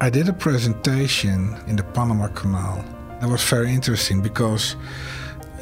I 0.00 0.10
did 0.10 0.28
a 0.28 0.32
presentation 0.32 1.56
in 1.68 1.76
the 1.76 1.84
Panama 1.84 2.26
Canal. 2.28 2.84
That 3.20 3.28
was 3.28 3.44
very 3.44 3.72
interesting 3.72 4.20
because 4.20 4.74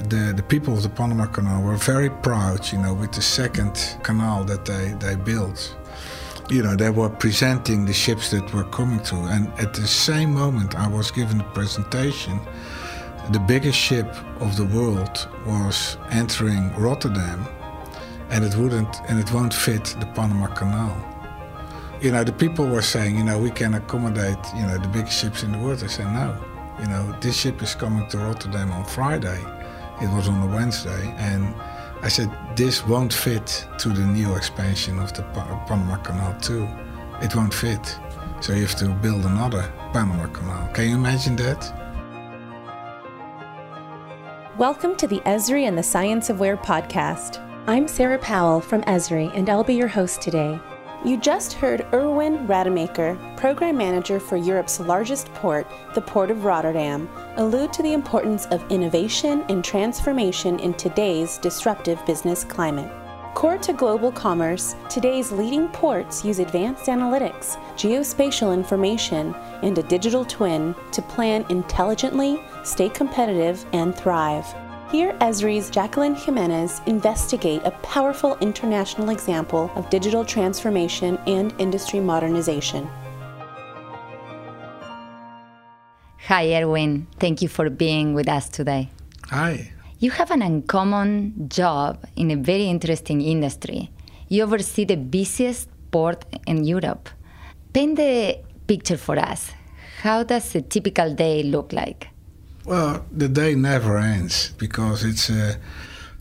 the, 0.09 0.33
the 0.35 0.43
people 0.43 0.73
of 0.73 0.83
the 0.83 0.89
Panama 0.89 1.27
Canal 1.27 1.63
were 1.63 1.77
very 1.77 2.09
proud, 2.09 2.73
you 2.73 2.79
know, 2.79 2.95
with 2.95 3.13
the 3.13 3.21
second 3.21 3.99
canal 4.03 4.43
that 4.45 4.65
they, 4.65 4.95
they 5.01 5.17
built. 5.17 5.77
You 6.49 6.63
know, 6.63 6.75
they 6.75 6.89
were 6.89 7.11
presenting 7.11 7.85
the 7.85 7.93
ships 7.93 8.31
that 8.31 8.53
were 8.55 8.65
coming 8.65 9.01
through. 9.01 9.27
And 9.27 9.49
at 9.61 9.75
the 9.75 9.87
same 9.87 10.33
moment 10.33 10.77
I 10.77 10.89
was 10.89 11.11
given 11.11 11.39
the 11.39 11.45
presentation, 11.45 12.41
the 13.33 13.39
biggest 13.39 13.79
ship 13.79 14.07
of 14.41 14.57
the 14.57 14.65
world 14.65 15.29
was 15.47 15.99
entering 16.11 16.75
Rotterdam 16.77 17.47
and 18.31 18.45
it 18.45 18.57
wouldn't 18.57 18.97
and 19.09 19.21
it 19.21 19.31
won't 19.31 19.53
fit 19.53 19.95
the 20.01 20.07
Panama 20.07 20.47
Canal. 20.47 21.12
You 22.03 22.11
know, 22.11 22.25
the 22.25 22.33
people 22.33 22.67
were 22.67 22.83
saying, 22.83 23.17
you 23.17 23.23
know, 23.23 23.39
we 23.39 23.53
can 23.53 23.75
accommodate, 23.75 24.37
you 24.57 24.63
know, 24.63 24.77
the 24.77 24.89
big 24.89 25.07
ships 25.07 25.45
in 25.45 25.53
the 25.53 25.59
world. 25.59 25.85
I 25.85 25.87
said, 25.87 26.13
no. 26.13 26.37
You 26.81 26.89
know, 26.89 27.17
this 27.21 27.37
ship 27.37 27.63
is 27.63 27.77
coming 27.77 28.09
to 28.09 28.19
Rotterdam 28.19 28.73
on 28.73 28.85
Friday. 28.85 29.41
It 30.03 30.13
was 30.13 30.27
on 30.27 30.43
a 30.43 30.53
Wednesday. 30.53 31.15
And 31.17 31.55
I 32.03 32.09
said, 32.09 32.29
this 32.57 32.85
won't 32.85 33.13
fit 33.13 33.69
to 33.79 33.91
the 33.91 34.05
new 34.05 34.35
expansion 34.35 34.99
of 34.99 35.13
the 35.13 35.23
Panama 35.23 35.95
Canal 35.99 36.37
too. 36.41 36.69
It 37.21 37.37
won't 37.37 37.55
fit. 37.55 37.97
So 38.41 38.53
you 38.53 38.63
have 38.63 38.75
to 38.79 38.89
build 38.89 39.25
another 39.25 39.73
Panama 39.93 40.27
Canal. 40.27 40.73
Can 40.75 40.89
you 40.89 40.97
imagine 40.97 41.37
that? 41.37 41.73
Welcome 44.59 44.97
to 44.97 45.07
the 45.07 45.21
Esri 45.21 45.69
and 45.69 45.79
the 45.79 45.85
Science 45.85 46.31
of 46.31 46.41
Where 46.41 46.57
podcast. 46.57 47.39
I'm 47.69 47.87
Sarah 47.87 48.19
Powell 48.19 48.61
from 48.61 48.83
Esri, 48.83 49.31
and 49.37 49.49
I'll 49.49 49.63
be 49.63 49.75
your 49.75 49.87
host 49.87 50.21
today. 50.21 50.59
You 51.05 51.17
just 51.17 51.55
heard 51.55 51.85
Erwin 51.93 52.47
Rademaker, 52.47 53.37
Program 53.37 53.77
Manager 53.77 54.21
for 54.21 54.37
Europe's 54.37 54.79
largest 54.79 55.27
port, 55.35 55.67
the 55.97 56.01
Port 56.01 56.31
of 56.31 56.45
Rotterdam, 56.45 57.09
allude 57.39 57.73
to 57.73 57.83
the 57.83 57.93
importance 57.93 58.47
of 58.53 58.65
innovation 58.71 59.45
and 59.49 59.65
transformation 59.65 60.61
in 60.61 60.75
today's 60.75 61.39
disruptive 61.39 61.99
business 62.07 62.45
climate. 62.45 62.89
Core 63.35 63.59
to 63.59 63.73
global 63.73 64.13
commerce, 64.13 64.77
today's 64.89 65.33
leading 65.33 65.67
ports 65.71 66.25
use 66.25 66.39
advanced 66.39 66.85
analytics, 66.85 67.57
geospatial 67.75 68.55
information, 68.55 69.35
and 69.63 69.77
a 69.79 69.83
digital 69.83 70.25
twin 70.25 70.73
to 70.93 71.03
plan 71.03 71.45
intelligently, 71.49 72.41
stay 72.63 72.89
competitive, 72.89 73.67
and 73.73 73.93
thrive. 73.97 74.47
Here, 74.93 75.15
Esri's 75.23 75.71
Jacqueline 75.71 76.15
Jimenez 76.15 76.83
investigate 76.85 77.63
a 77.65 77.71
powerful 77.81 78.37
international 78.43 79.09
example 79.09 79.71
of 79.75 79.89
digital 79.89 80.23
transformation 80.23 81.17
and 81.27 81.55
industry 81.59 81.99
modernization. 81.99 82.87
Hi, 86.29 86.55
Erwin. 86.61 87.07
Thank 87.19 87.41
you 87.41 87.49
for 87.49 87.71
being 87.71 88.13
with 88.13 88.29
us 88.29 88.51
today. 88.51 88.91
Hi. 89.31 89.73
You 89.99 90.11
have 90.11 90.31
an 90.31 90.43
uncommon 90.43 91.49
job 91.49 92.05
in 92.15 92.31
a 92.31 92.37
very 92.37 92.67
interesting 92.67 93.23
industry. 93.23 93.91
You 94.29 94.43
oversee 94.43 94.85
the 94.85 94.99
busiest 94.99 95.71
port 95.91 96.27
in 96.47 96.65
Europe. 96.65 97.09
Paint 97.73 97.97
the 97.97 98.41
picture 98.67 98.99
for 98.99 99.19
us. 99.19 99.53
How 100.03 100.23
does 100.23 100.55
a 100.55 100.61
typical 100.61 101.15
day 101.15 101.45
look 101.45 101.73
like? 101.73 102.12
Well, 102.65 103.05
the 103.11 103.29
day 103.29 103.57
never 103.57 103.99
ends 103.99 104.53
because 104.57 105.03
it's 105.03 105.29
a 105.29 105.59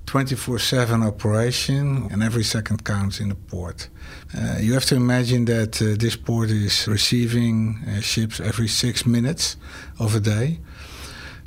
24 0.07 0.57
7 0.57 1.03
operation 1.03 2.07
and 2.11 2.23
every 2.23 2.43
second 2.43 2.83
counts 2.83 3.19
in 3.19 3.29
the 3.29 3.35
port. 3.35 3.89
Uh, 4.35 4.57
you 4.59 4.73
have 4.73 4.85
to 4.85 4.95
imagine 4.95 5.45
that 5.45 5.79
uh, 5.81 5.95
this 5.99 6.15
port 6.15 6.49
is 6.49 6.87
receiving 6.87 7.79
uh, 7.87 8.01
ships 8.01 8.39
every 8.39 8.67
six 8.67 9.05
minutes 9.05 9.55
of 9.99 10.15
a 10.15 10.19
day. 10.19 10.59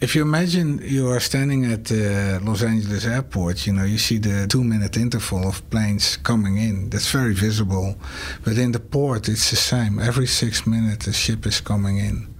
If 0.00 0.14
you 0.14 0.22
imagine 0.22 0.80
you 0.82 1.08
are 1.08 1.20
standing 1.20 1.64
at 1.64 1.86
the 1.86 2.40
Los 2.42 2.62
Angeles 2.62 3.04
airport, 3.04 3.66
you 3.66 3.72
know, 3.72 3.84
you 3.84 3.98
see 3.98 4.18
the 4.18 4.46
two 4.46 4.62
minute 4.62 4.96
interval 4.96 5.48
of 5.48 5.68
planes 5.70 6.16
coming 6.18 6.56
in. 6.58 6.90
That's 6.90 7.10
very 7.10 7.34
visible. 7.34 7.96
But 8.44 8.58
in 8.58 8.72
the 8.72 8.80
port, 8.80 9.28
it's 9.28 9.50
the 9.50 9.56
same. 9.56 9.98
Every 9.98 10.26
six 10.26 10.66
minutes, 10.66 11.06
a 11.08 11.12
ship 11.12 11.46
is 11.46 11.60
coming 11.60 11.98
in 11.98 12.33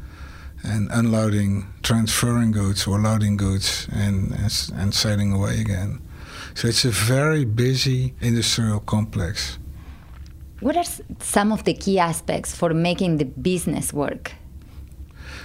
and 0.64 0.90
unloading, 0.90 1.66
transferring 1.82 2.52
goods 2.52 2.86
or 2.86 2.98
loading 2.98 3.36
goods 3.36 3.88
and, 3.92 4.32
and, 4.32 4.70
and 4.74 4.94
sailing 4.94 5.32
away 5.32 5.60
again. 5.60 6.00
So 6.54 6.68
it's 6.68 6.84
a 6.84 6.90
very 6.90 7.44
busy 7.44 8.14
industrial 8.20 8.80
complex. 8.80 9.58
What 10.60 10.76
are 10.76 10.84
some 11.20 11.52
of 11.52 11.64
the 11.64 11.74
key 11.74 11.98
aspects 11.98 12.54
for 12.54 12.72
making 12.72 13.18
the 13.18 13.24
business 13.24 13.92
work? 13.92 14.32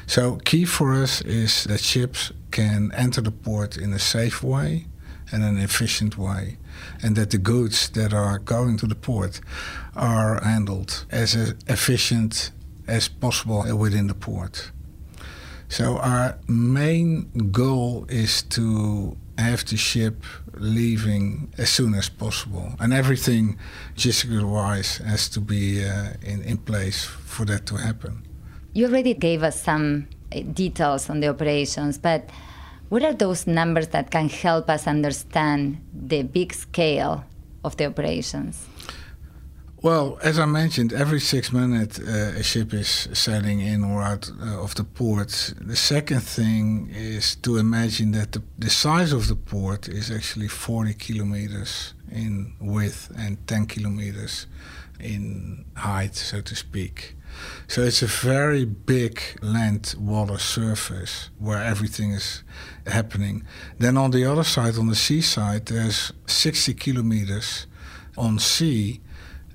So, 0.08 0.38
key 0.38 0.66
for 0.66 0.94
us 0.94 1.22
is 1.22 1.66
that 1.66 1.82
ships 1.82 2.32
can 2.52 2.92
enter 2.96 3.22
the 3.22 3.32
port 3.32 3.78
in 3.78 3.94
a 3.94 4.00
safe 4.00 4.42
way 4.42 4.86
and 5.32 5.44
an 5.44 5.58
efficient 5.58 6.18
way, 6.18 6.58
and 7.04 7.16
that 7.16 7.30
the 7.30 7.38
goods 7.38 7.90
that 7.90 8.14
are 8.14 8.40
going 8.40 8.78
to 8.78 8.88
the 8.88 8.96
port 8.96 9.42
are 9.96 10.42
handled 10.44 11.06
as 11.12 11.36
efficient 11.68 12.52
as 12.88 13.08
possible 13.08 13.64
within 13.78 14.08
the 14.08 14.16
port. 14.16 14.72
So 15.70 15.98
our 15.98 16.38
main 16.48 17.30
goal 17.52 18.06
is 18.10 18.42
to 18.58 19.16
have 19.38 19.64
the 19.66 19.78
ship 19.78 20.26
leaving 20.54 21.54
as 21.58 21.70
soon 21.70 21.94
as 21.94 22.10
possible, 22.10 22.74
and 22.80 22.92
everything 22.92 23.58
logistical-wise 23.96 24.98
has 24.98 25.30
to 25.30 25.40
be 25.40 25.86
uh, 25.86 26.14
in 26.22 26.42
in 26.44 26.58
place 26.58 27.06
for 27.06 27.46
that 27.46 27.66
to 27.68 27.78
happen. 27.78 28.26
You 28.74 28.88
already 28.88 29.14
gave 29.14 29.44
us 29.44 29.62
some 29.62 30.08
uh, 30.34 30.42
details 30.54 31.10
on 31.10 31.22
the 31.22 31.30
operations, 31.30 31.98
but 31.98 32.30
what 32.90 33.04
are 33.04 33.14
those 33.14 33.46
numbers 33.48 33.90
that 33.90 34.10
can 34.10 34.28
help 34.30 34.70
us 34.70 34.88
understand 34.88 35.78
the 35.94 36.24
big 36.24 36.54
scale 36.54 37.24
of 37.64 37.78
the 37.78 37.86
operations? 37.86 38.66
Well, 39.82 40.20
as 40.22 40.38
I 40.38 40.46
mentioned, 40.46 40.92
every 40.92 41.22
six 41.22 41.54
minutes 41.54 42.00
uh, 42.00 42.34
a 42.38 42.44
ship 42.44 42.74
is 42.74 43.08
sailing 43.14 43.62
in 43.62 43.86
or 43.86 44.02
out 44.02 44.30
uh, 44.30 44.62
of 44.62 44.76
the 44.76 44.84
port. 44.84 45.54
The 45.58 45.78
second 45.78 46.20
thing 46.20 46.90
is 46.94 47.38
to 47.38 47.56
imagine 47.56 48.12
that 48.12 48.34
the, 48.34 48.44
the 48.58 48.70
size 48.70 49.14
of 49.14 49.30
the 49.30 49.38
port 49.38 49.88
is 49.88 50.12
actually 50.12 50.50
40 50.50 50.96
kilometers 50.96 51.94
in 52.12 52.56
width 52.60 53.10
and 53.18 53.38
10 53.48 53.68
kilometers 53.68 54.48
in 55.00 55.64
height, 55.78 56.14
so 56.18 56.42
to 56.42 56.56
speak. 56.58 57.16
So 57.70 57.82
it's 57.82 58.02
a 58.02 58.08
very 58.08 58.66
big 58.66 59.22
land 59.42 59.96
water 59.98 60.40
surface 60.40 61.30
where 61.40 61.64
everything 61.64 62.12
is 62.12 62.44
happening. 62.86 63.46
Then 63.78 63.96
on 63.96 64.12
the 64.12 64.26
other 64.26 64.44
side, 64.44 64.78
on 64.78 64.88
the 64.88 64.96
seaside, 64.96 65.68
there's 65.68 66.12
60 66.26 66.74
kilometers 66.74 67.66
on 68.18 68.40
sea 68.40 69.00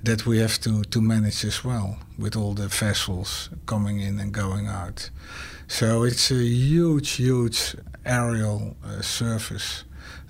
that 0.05 0.25
we 0.25 0.39
have 0.39 0.59
to, 0.61 0.83
to 0.83 1.01
manage 1.01 1.43
as 1.43 1.63
well 1.63 1.97
with 2.17 2.35
all 2.35 2.53
the 2.53 2.67
vessels 2.67 3.49
coming 3.65 3.99
in 3.99 4.19
and 4.19 4.31
going 4.31 4.67
out. 4.67 5.09
So 5.67 6.03
it's 6.03 6.31
a 6.31 6.43
huge, 6.43 7.11
huge 7.11 7.75
aerial 8.05 8.77
uh, 8.83 9.01
surface 9.01 9.83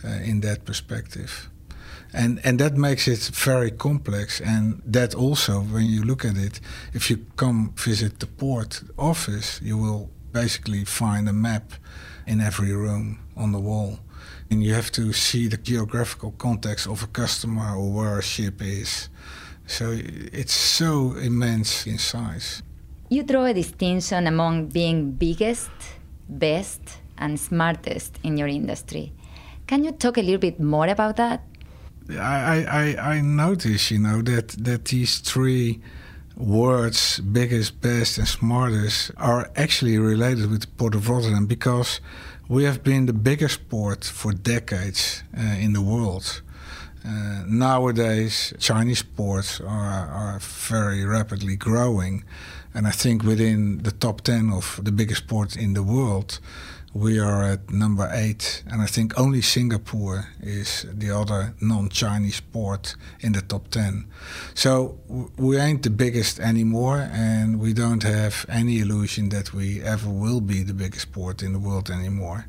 uh, 0.04 0.08
in 0.24 0.42
that 0.42 0.66
perspective. 0.66 1.50
And, 2.14 2.40
and 2.46 2.60
that 2.60 2.76
makes 2.76 3.08
it 3.08 3.20
very 3.34 3.72
complex. 3.72 4.40
And 4.40 4.82
that 4.86 5.14
also, 5.14 5.60
when 5.60 5.86
you 5.86 6.04
look 6.04 6.24
at 6.24 6.38
it, 6.38 6.62
if 6.94 7.10
you 7.10 7.26
come 7.36 7.74
visit 7.76 8.20
the 8.20 8.28
port 8.28 8.82
office, 8.98 9.60
you 9.62 9.78
will 9.78 10.10
basically 10.32 10.86
find 10.86 11.28
a 11.28 11.34
map 11.34 11.74
in 12.26 12.40
every 12.40 12.74
room 12.74 13.20
on 13.36 13.52
the 13.52 13.60
wall. 13.60 14.00
And 14.50 14.64
you 14.64 14.74
have 14.74 14.92
to 14.94 15.12
see 15.12 15.48
the 15.48 15.58
geographical 15.58 16.32
context 16.38 16.88
of 16.88 17.04
a 17.04 17.08
customer 17.08 17.76
or 17.76 17.92
where 17.92 18.20
a 18.20 18.24
ship 18.24 18.62
is. 18.62 19.10
So 19.68 19.92
it's 19.94 20.54
so 20.54 21.16
immense 21.16 21.88
in 21.88 21.98
size. 21.98 22.62
You 23.10 23.24
draw 23.24 23.46
a 23.46 23.54
distinction 23.54 24.28
among 24.28 24.68
being 24.68 25.12
biggest, 25.12 25.72
best, 26.28 26.82
and 27.18 27.40
smartest 27.40 28.20
in 28.24 28.38
your 28.38 28.48
industry. 28.48 29.14
Can 29.68 29.84
you 29.84 29.92
talk 29.92 30.18
a 30.18 30.22
little 30.22 30.40
bit 30.40 30.60
more 30.60 30.88
about 30.88 31.16
that? 31.18 31.42
I, 32.10 32.96
I, 32.98 33.14
I 33.16 33.22
notice, 33.22 33.90
you 33.90 34.00
know, 34.00 34.22
that, 34.22 34.50
that 34.50 34.86
these 34.86 35.20
three 35.20 35.82
words, 36.38 37.20
biggest, 37.20 37.82
best, 37.82 38.18
and 38.18 38.28
smartest, 38.28 39.12
are 39.18 39.50
actually 39.56 39.98
related 39.98 40.52
with 40.52 40.62
the 40.62 40.68
Port 40.68 40.94
of 40.94 41.10
Rotterdam 41.10 41.48
because 41.48 42.02
we 42.48 42.64
have 42.66 42.84
been 42.84 43.08
the 43.08 43.14
biggest 43.14 43.70
port 43.70 44.04
for 44.04 44.34
decades 44.34 45.24
uh, 45.36 45.42
in 45.42 45.74
the 45.74 45.82
world. 45.82 46.42
Uh, 47.06 47.44
nowadays, 47.48 48.54
Chinese 48.60 49.04
ports 49.04 49.62
are, 49.62 50.08
are 50.08 50.40
very 50.40 51.06
rapidly 51.06 51.56
growing. 51.56 52.24
And 52.74 52.88
I 52.88 52.92
think 52.92 53.24
within 53.24 53.84
the 53.84 53.92
top 53.92 54.22
10 54.22 54.52
of 54.52 54.80
the 54.84 54.92
biggest 54.92 55.28
ports 55.28 55.56
in 55.56 55.74
the 55.74 55.84
world, 55.84 56.40
we 56.96 57.20
are 57.20 57.44
at 57.44 57.70
number 57.72 58.10
eight, 58.14 58.64
and 58.72 58.82
I 58.82 58.86
think 58.86 59.20
only 59.20 59.42
Singapore 59.42 60.30
is 60.42 60.86
the 60.90 61.12
other 61.12 61.54
non-Chinese 61.60 62.40
port 62.40 62.96
in 63.20 63.34
the 63.34 63.42
top 63.42 63.68
ten. 63.68 64.06
So 64.54 64.98
we 65.36 65.58
ain't 65.58 65.84
the 65.84 65.90
biggest 65.90 66.40
anymore, 66.40 67.10
and 67.12 67.60
we 67.60 67.74
don't 67.74 68.04
have 68.04 68.46
any 68.48 68.80
illusion 68.80 69.28
that 69.30 69.54
we 69.54 69.82
ever 69.82 70.10
will 70.10 70.40
be 70.40 70.64
the 70.64 70.74
biggest 70.74 71.12
port 71.12 71.44
in 71.44 71.52
the 71.52 71.60
world 71.60 71.90
anymore. 71.90 72.46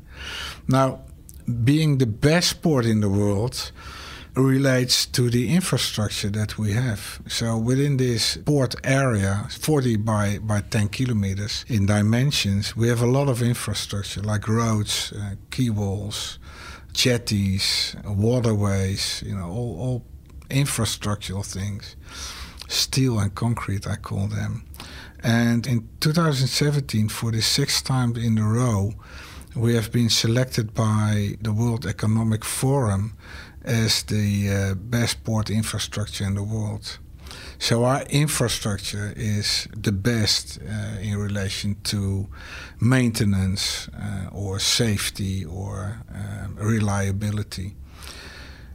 Now, 0.65 1.01
being 1.65 1.97
the 1.97 2.07
best 2.07 2.61
port 2.61 2.85
in 2.85 3.01
the 3.01 3.09
world 3.09 3.73
relates 4.37 5.05
to 5.05 5.29
the 5.29 5.53
infrastructure 5.53 6.29
that 6.29 6.57
we 6.57 6.73
have. 6.73 7.21
So 7.27 7.57
within 7.57 7.97
this 7.97 8.37
port 8.37 8.75
area, 8.83 9.47
40 9.49 9.97
by, 9.97 10.39
by 10.39 10.61
10 10.61 10.89
kilometers 10.89 11.65
in 11.67 11.85
dimensions, 11.85 12.75
we 12.75 12.87
have 12.87 13.01
a 13.01 13.07
lot 13.07 13.29
of 13.29 13.41
infrastructure 13.41 14.21
like 14.21 14.47
roads, 14.47 15.13
uh, 15.13 15.35
quay 15.49 15.69
walls, 15.69 16.39
jetties, 16.93 17.95
waterways, 18.05 19.23
you 19.25 19.35
know, 19.35 19.49
all, 19.49 19.79
all 19.79 20.05
infrastructural 20.49 21.45
things. 21.45 21.95
Steel 22.67 23.19
and 23.19 23.33
concrete, 23.33 23.87
I 23.87 23.95
call 23.95 24.27
them. 24.27 24.65
And 25.23 25.65
in 25.65 25.87
2017, 25.99 27.09
for 27.09 27.31
the 27.31 27.41
sixth 27.41 27.85
time 27.85 28.15
in 28.15 28.37
a 28.37 28.47
row, 28.47 28.93
we 29.55 29.73
have 29.73 29.91
been 29.91 30.09
selected 30.09 30.73
by 30.73 31.35
the 31.41 31.51
World 31.51 31.85
Economic 31.85 32.45
Forum 32.45 33.17
as 33.67 34.03
the 34.03 34.49
uh, 34.49 34.75
best 34.75 35.23
port 35.23 35.49
infrastructure 35.49 36.25
in 36.25 36.35
the 36.35 36.43
world. 36.43 36.97
So 37.59 37.83
our 37.83 38.03
infrastructure 38.03 39.13
is 39.15 39.67
the 39.75 39.91
best 39.91 40.59
uh, 40.61 40.99
in 41.01 41.17
relation 41.17 41.75
to 41.85 42.27
maintenance 42.79 43.89
uh, 43.89 44.29
or 44.31 44.59
safety 44.59 45.43
or 45.43 46.01
um, 46.13 46.55
reliability. 46.55 47.75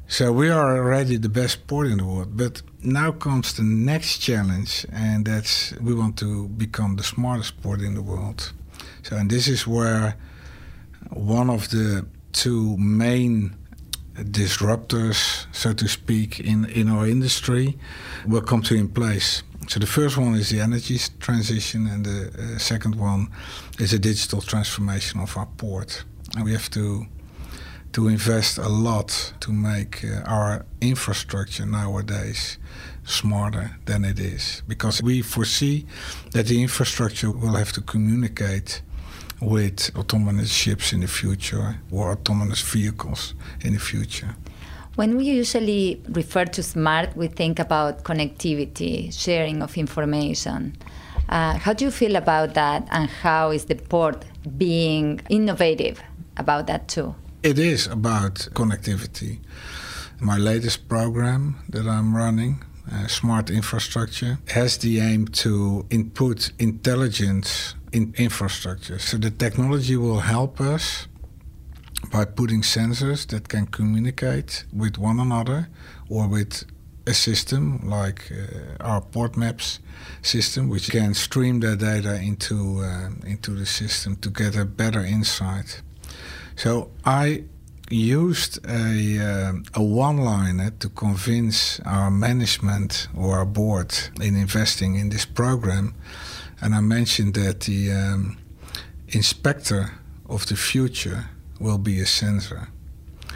So 0.09 0.31
we 0.31 0.51
are 0.51 0.77
already 0.77 1.17
the 1.17 1.31
best 1.31 1.67
port 1.67 1.87
in 1.87 1.99
the 1.99 2.05
world, 2.05 2.37
but 2.37 2.61
now 2.83 3.13
comes 3.13 3.55
the 3.55 3.63
next 3.63 4.19
challenge, 4.19 4.85
and 4.93 5.25
that's 5.25 5.73
we 5.81 5.95
want 5.95 6.19
to 6.19 6.49
become 6.49 6.97
the 6.97 7.03
smartest 7.03 7.63
port 7.63 7.81
in 7.81 7.95
the 7.95 8.03
world. 8.03 8.53
So, 9.05 9.17
and 9.17 9.31
this 9.31 9.49
is 9.49 9.67
where 9.67 10.17
one 11.09 11.49
of 11.49 11.71
the 11.71 12.05
two 12.33 12.77
main 12.77 13.57
disruptors, 14.17 15.47
so 15.53 15.73
to 15.73 15.89
speak, 15.89 16.41
in, 16.41 16.65
in 16.67 16.89
our 16.89 17.07
industry 17.07 17.79
will 18.27 18.43
come 18.43 18.63
to 18.63 18.75
in 18.75 18.89
place. 18.89 19.43
So 19.69 19.81
the 19.81 19.87
first 19.87 20.17
one 20.17 20.35
is 20.35 20.51
the 20.51 20.61
energy 20.61 20.99
transition, 21.21 21.87
and 21.87 22.05
the 22.05 22.31
uh, 22.39 22.59
second 22.59 22.97
one 22.97 23.29
is 23.79 23.93
a 23.93 23.99
digital 23.99 24.41
transformation 24.41 25.21
of 25.21 25.37
our 25.37 25.47
port. 25.47 26.05
And 26.35 26.45
we 26.45 26.53
have 26.53 26.69
to 26.71 27.07
to 27.93 28.09
invest 28.09 28.57
a 28.57 28.69
lot 28.69 29.35
to 29.41 29.53
make 29.53 30.03
uh, 30.03 30.23
our 30.25 30.65
infrastructure 30.81 31.67
nowadays 31.67 32.59
smarter 33.05 33.77
than 33.85 34.05
it 34.05 34.19
is, 34.19 34.63
because 34.67 35.03
we 35.03 35.23
foresee 35.23 35.85
that 36.31 36.47
the 36.47 36.63
infrastructure 36.63 37.31
will 37.31 37.55
have 37.55 37.73
to 37.73 37.83
communicate 37.83 38.83
with 39.43 39.91
autonomous 39.97 40.53
ships 40.53 40.93
in 40.93 41.01
the 41.01 41.09
future 41.09 41.77
or 41.91 42.13
autonomous 42.13 42.63
vehicles 42.63 43.35
in 43.63 43.73
the 43.73 43.79
future. 43.81 44.37
When 44.95 45.17
we 45.17 45.25
usually 45.25 46.03
refer 46.11 46.45
to 46.45 46.63
smart, 46.63 47.17
we 47.17 47.27
think 47.27 47.59
about 47.59 48.05
connectivity, 48.05 49.13
sharing 49.13 49.63
of 49.63 49.77
information. 49.77 50.77
Uh, 51.29 51.57
how 51.57 51.73
do 51.73 51.85
you 51.87 51.91
feel 51.91 52.17
about 52.17 52.55
that, 52.55 52.87
and 52.91 53.09
how 53.09 53.51
is 53.51 53.65
the 53.65 53.75
port 53.75 54.25
being 54.59 55.21
innovative 55.31 56.03
about 56.37 56.67
that 56.67 56.89
too? 56.89 57.15
It 57.43 57.59
is 57.59 57.87
about 57.87 58.35
connectivity. 58.53 59.41
My 60.21 60.37
latest 60.37 60.89
program 60.89 61.57
that 61.71 61.87
I'm 61.87 62.15
running, 62.15 62.63
uh, 62.93 63.07
Smart 63.07 63.51
Infrastructure, 63.51 64.39
has 64.49 64.77
the 64.77 65.01
aim 65.01 65.27
to 65.29 65.87
input 65.91 66.53
intelligence 66.59 67.75
in 67.93 68.15
infrastructure. 68.17 68.99
So 68.99 69.17
the 69.19 69.31
technology 69.31 69.97
will 69.97 70.21
help 70.21 70.61
us 70.61 71.07
by 72.11 72.25
putting 72.25 72.63
sensors 72.63 73.27
that 73.29 73.49
can 73.49 73.67
communicate 73.67 74.65
with 74.73 74.99
one 74.99 75.21
another 75.21 75.69
or 76.09 76.29
with 76.29 76.65
a 77.07 77.15
system 77.15 77.81
like 77.89 78.31
uh, 78.31 78.83
our 78.83 79.01
port 79.01 79.37
maps 79.37 79.81
system, 80.23 80.69
which 80.69 80.91
can 80.91 81.15
stream 81.15 81.61
their 81.61 81.77
data 81.77 82.15
into 82.17 82.81
uh, 82.81 83.11
into 83.27 83.53
the 83.53 83.67
system 83.67 84.17
to 84.17 84.31
get 84.31 84.57
a 84.57 84.65
better 84.65 85.01
insight. 85.01 85.83
So 86.57 86.91
I 87.05 87.45
used 87.91 88.59
a 88.67 89.19
uh, 89.19 89.53
a 89.75 89.83
one-liner 89.83 90.71
to 90.79 90.89
convince 90.91 91.81
our 91.81 92.11
management 92.11 93.09
or 93.17 93.39
our 93.39 93.47
board 93.47 93.95
in 94.21 94.37
investing 94.37 94.95
in 94.95 95.11
this 95.11 95.25
program 95.25 95.95
and 96.63 96.75
I 96.77 96.81
mentioned 96.81 97.35
that 97.35 97.61
the 97.61 97.91
um, 97.91 98.39
inspector 99.09 99.91
of 100.29 100.47
the 100.47 100.57
future 100.57 101.27
will 101.59 101.79
be 101.79 101.99
a 102.01 102.07
sensor. 102.07 102.69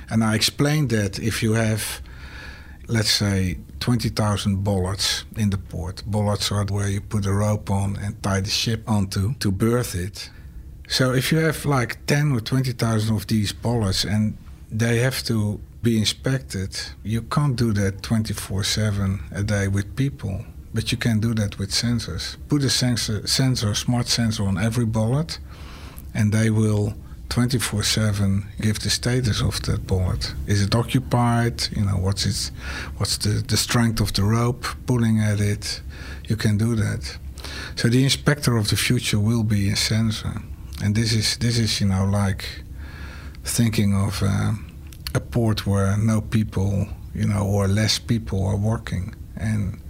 And 0.08 0.22
I 0.22 0.36
explained 0.36 0.90
that 0.90 1.18
if 1.18 1.42
you 1.42 1.54
have, 1.54 2.00
let's 2.86 3.10
say, 3.10 3.58
20,000 3.80 4.62
bollards 4.62 5.24
in 5.36 5.50
the 5.50 5.58
port, 5.58 6.04
bollards 6.06 6.52
are 6.52 6.64
where 6.66 6.88
you 6.88 7.00
put 7.00 7.26
a 7.26 7.32
rope 7.32 7.68
on 7.68 7.96
and 7.96 8.22
tie 8.22 8.40
the 8.40 8.50
ship 8.50 8.88
onto 8.88 9.34
to 9.34 9.50
berth 9.50 9.96
it. 9.96 10.30
So 10.88 11.12
if 11.12 11.32
you 11.32 11.38
have 11.38 11.64
like 11.64 12.06
10 12.06 12.30
or 12.30 12.40
20,000 12.40 13.14
of 13.14 13.26
these 13.26 13.52
bollards 13.52 14.04
and 14.04 14.38
they 14.70 14.98
have 14.98 15.24
to 15.24 15.60
be 15.82 15.98
inspected, 15.98 16.78
you 17.02 17.22
can't 17.22 17.56
do 17.56 17.72
that 17.72 18.02
24 18.02 18.62
7 18.62 19.20
a 19.32 19.42
day 19.42 19.66
with 19.66 19.96
people. 19.96 20.44
But 20.76 20.92
you 20.92 20.98
can 20.98 21.20
do 21.20 21.32
that 21.32 21.58
with 21.58 21.70
sensors. 21.70 22.36
Put 22.50 22.62
a 22.62 22.68
sensor, 22.68 23.26
sensor, 23.26 23.74
smart 23.74 24.08
sensor 24.08 24.44
on 24.44 24.58
every 24.58 24.84
bollard, 24.84 25.38
and 26.12 26.32
they 26.32 26.50
will 26.50 26.92
24/7 27.30 28.44
give 28.60 28.78
the 28.80 28.90
status 28.90 29.40
of 29.40 29.62
that 29.62 29.86
bollard. 29.86 30.26
Is 30.46 30.60
it 30.60 30.74
occupied? 30.74 31.56
You 31.74 31.86
know 31.86 31.98
what's 32.04 32.26
its, 32.26 32.52
what's 32.98 33.16
the, 33.16 33.42
the 33.52 33.56
strength 33.56 34.00
of 34.02 34.12
the 34.12 34.22
rope 34.22 34.66
pulling 34.86 35.18
at 35.18 35.40
it? 35.40 35.80
You 36.28 36.36
can 36.36 36.58
do 36.58 36.76
that. 36.76 37.18
So 37.76 37.88
the 37.88 38.04
inspector 38.04 38.54
of 38.58 38.68
the 38.68 38.76
future 38.76 39.18
will 39.18 39.44
be 39.44 39.70
a 39.70 39.76
sensor, 39.76 40.42
and 40.82 40.94
this 40.94 41.14
is 41.14 41.38
this 41.38 41.56
is 41.58 41.80
you 41.80 41.88
know 41.88 42.04
like 42.04 42.44
thinking 43.44 43.94
of 43.94 44.22
uh, 44.22 44.52
a 45.14 45.20
port 45.20 45.66
where 45.66 45.96
no 45.96 46.20
people 46.20 46.86
you 47.14 47.26
know 47.26 47.44
or 47.46 47.66
less 47.66 47.98
people 47.98 48.46
are 48.46 48.58
working 48.72 49.14
and 49.38 49.80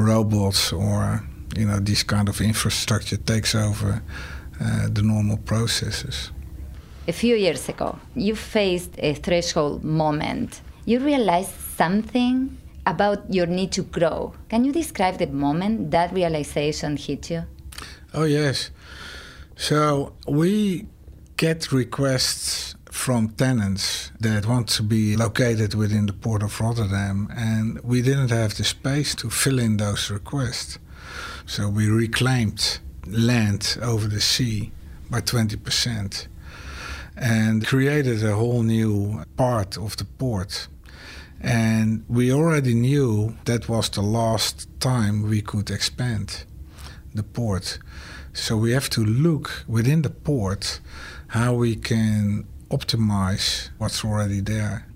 robots 0.00 0.72
or 0.72 1.22
you 1.56 1.66
know 1.66 1.78
this 1.80 2.02
kind 2.02 2.28
of 2.28 2.40
infrastructure 2.40 3.16
takes 3.16 3.54
over 3.54 4.02
uh, 4.60 4.88
the 4.92 5.02
normal 5.02 5.36
processes. 5.36 6.30
A 7.08 7.12
few 7.12 7.34
years 7.36 7.68
ago, 7.68 7.98
you 8.14 8.34
faced 8.36 8.92
a 8.98 9.14
threshold 9.14 9.82
moment. 9.82 10.60
You 10.84 11.00
realized 11.00 11.52
something 11.76 12.56
about 12.86 13.32
your 13.32 13.46
need 13.46 13.72
to 13.72 13.82
grow. 13.82 14.32
Can 14.48 14.64
you 14.64 14.72
describe 14.72 15.18
the 15.18 15.26
moment 15.26 15.90
that 15.90 16.12
realization 16.12 16.96
hit 16.96 17.30
you? 17.30 17.44
Oh 18.14 18.24
yes. 18.24 18.70
So 19.56 20.14
we 20.26 20.86
get 21.36 21.72
requests 21.72 22.74
from 22.92 23.30
tenants 23.30 24.10
that 24.20 24.46
want 24.46 24.68
to 24.68 24.82
be 24.82 25.16
located 25.16 25.74
within 25.74 26.06
the 26.06 26.12
port 26.12 26.42
of 26.42 26.60
Rotterdam, 26.60 27.28
and 27.34 27.80
we 27.80 28.02
didn't 28.02 28.30
have 28.30 28.56
the 28.56 28.64
space 28.64 29.14
to 29.16 29.30
fill 29.30 29.58
in 29.58 29.76
those 29.76 30.10
requests. 30.10 30.78
So 31.46 31.68
we 31.68 31.88
reclaimed 31.88 32.78
land 33.06 33.78
over 33.82 34.06
the 34.08 34.20
sea 34.20 34.72
by 35.10 35.20
20% 35.20 36.26
and 37.16 37.66
created 37.66 38.24
a 38.24 38.34
whole 38.34 38.62
new 38.62 39.24
part 39.36 39.76
of 39.76 39.96
the 39.96 40.04
port. 40.04 40.68
And 41.40 42.04
we 42.08 42.32
already 42.32 42.74
knew 42.74 43.36
that 43.44 43.68
was 43.68 43.88
the 43.88 44.02
last 44.02 44.68
time 44.80 45.28
we 45.28 45.42
could 45.42 45.70
expand 45.70 46.44
the 47.14 47.22
port. 47.22 47.78
So 48.32 48.56
we 48.56 48.72
have 48.72 48.90
to 48.90 49.04
look 49.04 49.64
within 49.66 50.02
the 50.02 50.10
port 50.10 50.80
how 51.28 51.54
we 51.54 51.76
can 51.76 52.46
optimize 52.70 53.70
what's 53.78 54.04
already 54.04 54.40
there. 54.40 54.86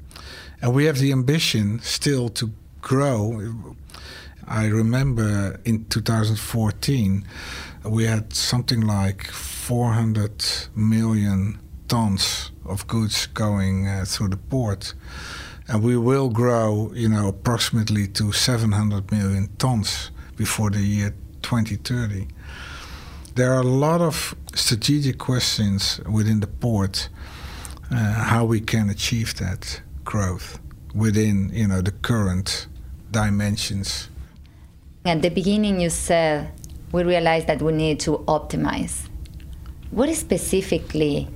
And 0.62 0.74
we 0.74 0.86
have 0.86 0.98
the 0.98 1.12
ambition 1.12 1.80
still 1.80 2.28
to 2.30 2.50
grow. 2.80 3.76
I 4.46 4.66
remember 4.66 5.60
in 5.64 5.84
2014, 5.86 7.24
we 7.84 8.04
had 8.04 8.32
something 8.32 8.80
like 8.80 9.26
400 9.26 10.44
million 10.74 11.58
tons 11.88 12.50
of 12.64 12.86
goods 12.86 13.26
going 13.26 13.86
uh, 13.86 14.04
through 14.06 14.28
the 14.28 14.36
port. 14.36 14.94
And 15.68 15.82
we 15.82 15.96
will 15.96 16.28
grow, 16.28 16.92
you 16.94 17.08
know, 17.08 17.28
approximately 17.28 18.06
to 18.08 18.32
700 18.32 19.10
million 19.10 19.48
tons 19.58 20.10
before 20.36 20.70
the 20.70 20.80
year 20.80 21.14
2030. 21.42 22.28
There 23.34 23.52
are 23.52 23.60
a 23.60 23.66
lot 23.66 24.00
of 24.00 24.34
strategic 24.54 25.18
questions 25.18 26.00
within 26.06 26.40
the 26.40 26.46
port 26.46 27.08
Uh, 27.90 27.96
how 27.96 28.44
we 28.44 28.60
can 28.60 28.88
achieve 28.90 29.34
that 29.36 29.80
growth 30.04 30.58
within 30.94 31.50
you 31.52 31.66
know 31.66 31.80
the 31.80 31.92
current 31.92 32.66
dimensions. 33.10 34.08
At 35.04 35.22
the 35.22 35.28
beginning, 35.28 35.80
you 35.80 35.90
said 35.90 36.50
we 36.92 37.02
realized 37.02 37.46
that 37.48 37.60
we 37.60 37.72
need 37.72 38.00
to 38.00 38.18
optimize. 38.26 39.08
What 39.90 40.12
specifically 40.14 41.28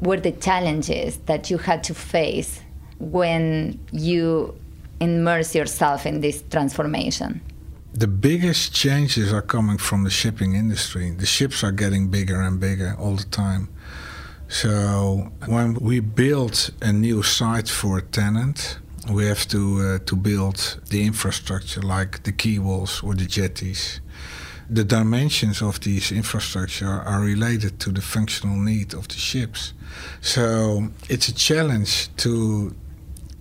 were 0.00 0.18
the 0.18 0.32
challenges 0.32 1.18
that 1.26 1.50
you 1.50 1.58
had 1.58 1.82
to 1.84 1.94
face 1.94 2.60
when 2.98 3.78
you 3.92 4.54
immerse 5.00 5.54
yourself 5.54 6.06
in 6.06 6.20
this 6.20 6.42
transformation? 6.50 7.40
The 7.92 8.06
biggest 8.06 8.72
changes 8.74 9.32
are 9.32 9.42
coming 9.42 9.78
from 9.78 10.04
the 10.04 10.10
shipping 10.10 10.54
industry. 10.54 11.10
The 11.10 11.26
ships 11.26 11.64
are 11.64 11.72
getting 11.72 12.08
bigger 12.08 12.40
and 12.40 12.60
bigger 12.60 12.94
all 12.98 13.16
the 13.16 13.24
time. 13.24 13.68
So 14.50 15.30
when 15.46 15.74
we 15.74 16.00
build 16.00 16.72
a 16.82 16.92
new 16.92 17.22
site 17.22 17.68
for 17.68 17.98
a 17.98 18.02
tenant, 18.02 18.78
we 19.08 19.26
have 19.26 19.46
to 19.48 19.80
uh, 19.80 19.98
to 20.06 20.16
build 20.16 20.80
the 20.90 21.04
infrastructure 21.04 21.80
like 21.80 22.24
the 22.24 22.32
quay 22.32 22.58
walls 22.58 23.00
or 23.02 23.14
the 23.14 23.26
jetties. 23.26 24.00
The 24.68 24.84
dimensions 24.84 25.62
of 25.62 25.78
these 25.80 26.12
infrastructure 26.12 27.00
are 27.06 27.20
related 27.20 27.78
to 27.80 27.92
the 27.92 28.00
functional 28.00 28.56
need 28.56 28.92
of 28.92 29.06
the 29.06 29.14
ships. 29.14 29.72
So 30.20 30.88
it's 31.08 31.28
a 31.28 31.34
challenge 31.34 32.08
to 32.16 32.74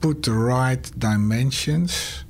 put 0.02 0.24
the 0.24 0.34
right 0.34 0.92
dimensions 0.98 2.24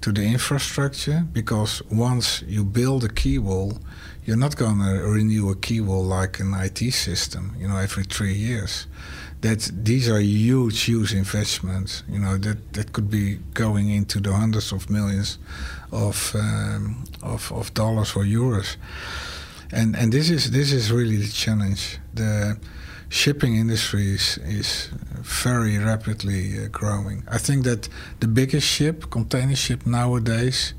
to 0.00 0.12
the 0.12 0.22
infrastructure 0.22 1.26
because 1.32 1.82
once 1.90 2.42
you 2.46 2.64
build 2.64 3.04
a 3.04 3.08
quay 3.08 3.38
wall, 3.38 3.78
you're 4.24 4.36
not 4.36 4.56
going 4.56 4.78
to 4.78 5.02
renew 5.02 5.50
a 5.50 5.56
quay 5.56 5.80
wall 5.80 6.04
like 6.04 6.38
an 6.38 6.54
IT 6.54 6.92
system, 6.92 7.56
you 7.58 7.66
know, 7.66 7.76
every 7.76 8.04
three 8.04 8.34
years. 8.34 8.86
That 9.40 9.70
these 9.72 10.08
are 10.08 10.20
huge, 10.20 10.82
huge 10.82 11.14
investments. 11.14 12.02
You 12.08 12.18
know 12.18 12.36
that 12.38 12.72
that 12.72 12.92
could 12.92 13.08
be 13.08 13.38
going 13.54 13.88
into 13.88 14.20
the 14.20 14.32
hundreds 14.32 14.72
of 14.72 14.90
millions 14.90 15.38
of 15.92 16.34
um, 16.34 17.04
of, 17.22 17.52
of 17.52 17.72
dollars 17.72 18.16
or 18.16 18.24
euros, 18.24 18.76
and 19.70 19.94
and 19.94 20.12
this 20.12 20.28
is 20.28 20.50
this 20.50 20.72
is 20.72 20.90
really 20.90 21.16
the 21.16 21.28
challenge. 21.28 22.00
The 22.14 22.58
shipping 23.08 23.56
industry 23.56 24.14
is, 24.14 24.38
is 24.38 24.88
very 25.20 25.78
rapidly 25.78 26.58
uh, 26.58 26.66
growing. 26.68 27.24
I 27.28 27.38
think 27.38 27.64
that 27.64 27.88
the 28.20 28.28
biggest 28.28 28.66
ship, 28.66 29.10
container 29.10 29.56
ship 29.56 29.86
nowadays, 29.86 30.74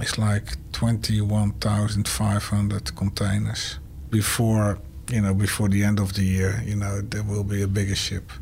is 0.00 0.16
like 0.18 0.56
21,500 0.72 2.96
containers. 2.96 3.78
Before, 4.10 4.78
you 5.10 5.20
know, 5.20 5.34
before 5.34 5.68
the 5.68 5.84
end 5.84 6.00
of 6.00 6.14
the 6.14 6.24
year, 6.24 6.62
you 6.64 6.76
know, 6.76 7.02
there 7.02 7.22
will 7.22 7.44
be 7.44 7.60
a 7.62 7.68
bigger 7.68 7.94
ship, 7.94 8.32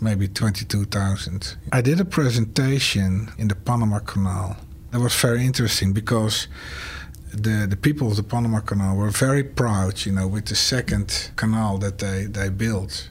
maybe 0.00 0.26
22,000. 0.28 1.56
I 1.72 1.82
did 1.82 2.00
a 2.00 2.04
presentation 2.04 3.30
in 3.38 3.48
the 3.48 3.54
Panama 3.54 4.00
Canal. 4.00 4.56
That 4.90 5.00
was 5.00 5.14
very 5.14 5.44
interesting 5.44 5.92
because 5.92 6.48
the, 7.32 7.66
the 7.68 7.76
people 7.76 8.08
of 8.08 8.16
the 8.16 8.22
Panama 8.22 8.60
Canal 8.60 8.96
were 8.96 9.10
very 9.10 9.44
proud, 9.44 10.04
you 10.04 10.12
know, 10.12 10.26
with 10.26 10.46
the 10.46 10.54
second 10.54 11.30
canal 11.36 11.78
that 11.78 11.98
they, 11.98 12.24
they 12.24 12.48
built. 12.48 13.10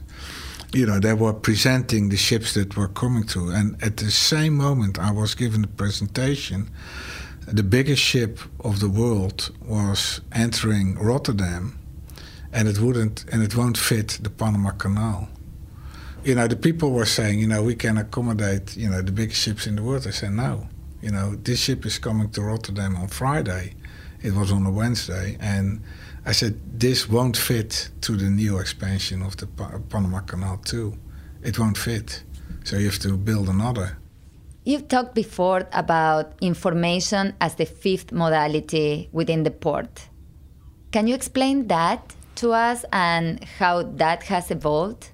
You 0.72 0.86
know, 0.86 1.00
they 1.00 1.14
were 1.14 1.32
presenting 1.32 2.10
the 2.10 2.16
ships 2.16 2.54
that 2.54 2.76
were 2.76 2.88
coming 2.88 3.24
through. 3.24 3.52
And 3.52 3.82
at 3.82 3.96
the 3.96 4.10
same 4.10 4.56
moment 4.56 4.98
I 4.98 5.10
was 5.10 5.34
given 5.34 5.62
the 5.62 5.68
presentation, 5.68 6.70
the 7.46 7.62
biggest 7.62 8.02
ship 8.02 8.40
of 8.60 8.80
the 8.80 8.88
world 8.90 9.50
was 9.64 10.20
entering 10.32 10.96
Rotterdam 10.98 11.78
and 12.52 12.68
it 12.68 12.78
wouldn't 12.78 13.24
and 13.32 13.42
it 13.42 13.56
won't 13.56 13.78
fit 13.78 14.18
the 14.20 14.30
Panama 14.30 14.70
Canal. 14.72 15.28
You 16.24 16.34
know, 16.34 16.46
the 16.46 16.56
people 16.56 16.90
were 16.90 17.06
saying, 17.06 17.38
you 17.38 17.46
know, 17.46 17.62
we 17.62 17.74
can 17.74 17.96
accommodate, 17.96 18.76
you 18.76 18.90
know, 18.90 19.00
the 19.00 19.12
biggest 19.12 19.40
ships 19.40 19.66
in 19.66 19.76
the 19.76 19.82
world. 19.82 20.06
I 20.06 20.10
said, 20.10 20.32
no. 20.32 20.68
You 21.00 21.12
know, 21.12 21.36
this 21.36 21.60
ship 21.60 21.86
is 21.86 21.98
coming 21.98 22.28
to 22.30 22.42
Rotterdam 22.42 22.96
on 22.96 23.08
Friday 23.08 23.74
it 24.22 24.34
was 24.34 24.52
on 24.52 24.66
a 24.66 24.70
Wednesday, 24.70 25.36
and 25.40 25.80
I 26.24 26.32
said 26.32 26.80
this 26.80 27.08
won't 27.08 27.36
fit 27.36 27.90
to 28.02 28.16
the 28.16 28.30
new 28.30 28.58
expansion 28.58 29.22
of 29.22 29.36
the 29.36 29.46
pa- 29.46 29.78
Panama 29.88 30.20
Canal 30.20 30.58
too. 30.58 30.98
It 31.42 31.58
won't 31.58 31.78
fit, 31.78 32.22
so 32.64 32.76
you 32.76 32.86
have 32.86 32.98
to 33.00 33.16
build 33.16 33.48
another. 33.48 33.98
You've 34.64 34.88
talked 34.88 35.14
before 35.14 35.66
about 35.72 36.34
information 36.40 37.34
as 37.40 37.54
the 37.54 37.64
fifth 37.64 38.12
modality 38.12 39.08
within 39.12 39.44
the 39.44 39.50
port. 39.50 40.08
Can 40.90 41.06
you 41.06 41.14
explain 41.14 41.68
that 41.68 42.14
to 42.36 42.52
us 42.52 42.84
and 42.92 43.42
how 43.58 43.82
that 43.82 44.24
has 44.24 44.50
evolved? 44.50 45.10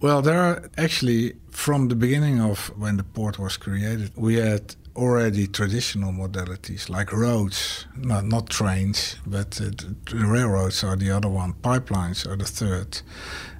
Well, 0.00 0.22
there 0.22 0.40
are 0.40 0.70
actually, 0.76 1.36
from 1.50 1.88
the 1.88 1.94
beginning 1.94 2.40
of 2.40 2.70
when 2.76 2.96
the 2.96 3.04
port 3.04 3.38
was 3.38 3.56
created, 3.56 4.10
we 4.16 4.34
had 4.34 4.74
already 4.96 5.46
traditional 5.46 6.12
modalities 6.12 6.88
like 6.88 7.12
roads, 7.12 7.86
not, 7.96 8.24
not 8.24 8.48
trains, 8.48 9.16
but 9.26 9.60
uh, 9.60 9.70
the 10.10 10.26
railroads 10.26 10.82
are 10.82 10.96
the 10.96 11.10
other 11.10 11.28
one, 11.28 11.52
pipelines 11.62 12.26
are 12.26 12.36
the 12.36 12.44
third, 12.44 13.02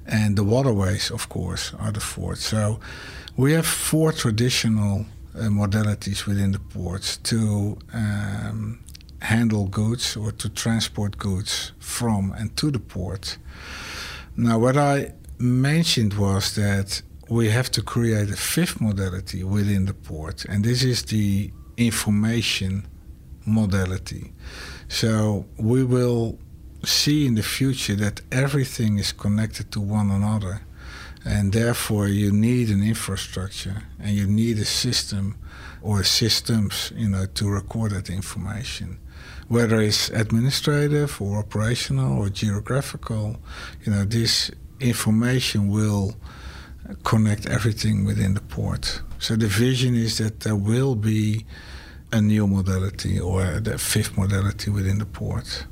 and 0.05 0.35
the 0.35 0.43
waterways, 0.43 1.11
of 1.11 1.29
course, 1.29 1.73
are 1.79 1.91
the 1.91 1.99
fourth. 1.99 2.39
So 2.39 2.79
we 3.35 3.53
have 3.53 3.65
four 3.65 4.11
traditional 4.11 5.05
uh, 5.35 5.41
modalities 5.43 6.25
within 6.25 6.51
the 6.51 6.59
ports 6.59 7.17
to 7.17 7.77
um, 7.93 8.79
handle 9.21 9.67
goods 9.67 10.15
or 10.17 10.31
to 10.31 10.49
transport 10.49 11.17
goods 11.17 11.71
from 11.79 12.31
and 12.31 12.55
to 12.57 12.71
the 12.71 12.79
port. 12.79 13.37
Now, 14.35 14.59
what 14.59 14.77
I 14.77 15.13
mentioned 15.39 16.13
was 16.15 16.55
that 16.55 17.01
we 17.29 17.49
have 17.49 17.69
to 17.71 17.81
create 17.81 18.29
a 18.29 18.37
fifth 18.37 18.79
modality 18.79 19.43
within 19.43 19.85
the 19.85 19.93
port, 19.93 20.45
and 20.45 20.63
this 20.63 20.83
is 20.83 21.03
the 21.03 21.51
information 21.75 22.87
modality. 23.45 24.33
So 24.87 25.45
we 25.57 25.83
will 25.83 26.39
see 26.83 27.25
in 27.25 27.35
the 27.35 27.43
future 27.43 27.95
that 27.95 28.21
everything 28.31 28.97
is 28.97 29.11
connected 29.11 29.71
to 29.73 29.81
one 29.81 30.09
another, 30.11 30.61
and 31.25 31.51
therefore 31.51 32.07
you 32.07 32.31
need 32.31 32.69
an 32.69 32.83
infrastructure 32.83 33.83
and 33.99 34.15
you 34.15 34.27
need 34.27 34.57
a 34.59 34.65
system 34.65 35.37
or 35.81 36.03
systems, 36.03 36.91
you 36.95 37.09
know, 37.09 37.25
to 37.25 37.49
record 37.49 37.91
that 37.91 38.09
information. 38.09 38.99
Whether 39.47 39.81
it's 39.81 40.09
administrative 40.09 41.21
or 41.21 41.39
operational 41.39 42.19
or 42.19 42.29
geographical, 42.29 43.37
you 43.83 43.91
know, 43.91 44.05
this 44.05 44.51
information 44.79 45.69
will 45.69 46.15
connect 47.03 47.45
everything 47.45 48.05
within 48.05 48.33
the 48.33 48.41
port. 48.41 49.01
So 49.19 49.35
the 49.35 49.47
vision 49.47 49.95
is 49.95 50.17
that 50.17 50.41
there 50.41 50.55
will 50.55 50.95
be 50.95 51.45
a 52.11 52.21
new 52.21 52.47
modality 52.47 53.19
or 53.19 53.59
the 53.59 53.77
fifth 53.77 54.17
modality 54.17 54.69
within 54.69 54.99
the 54.99 55.05
port. 55.05 55.65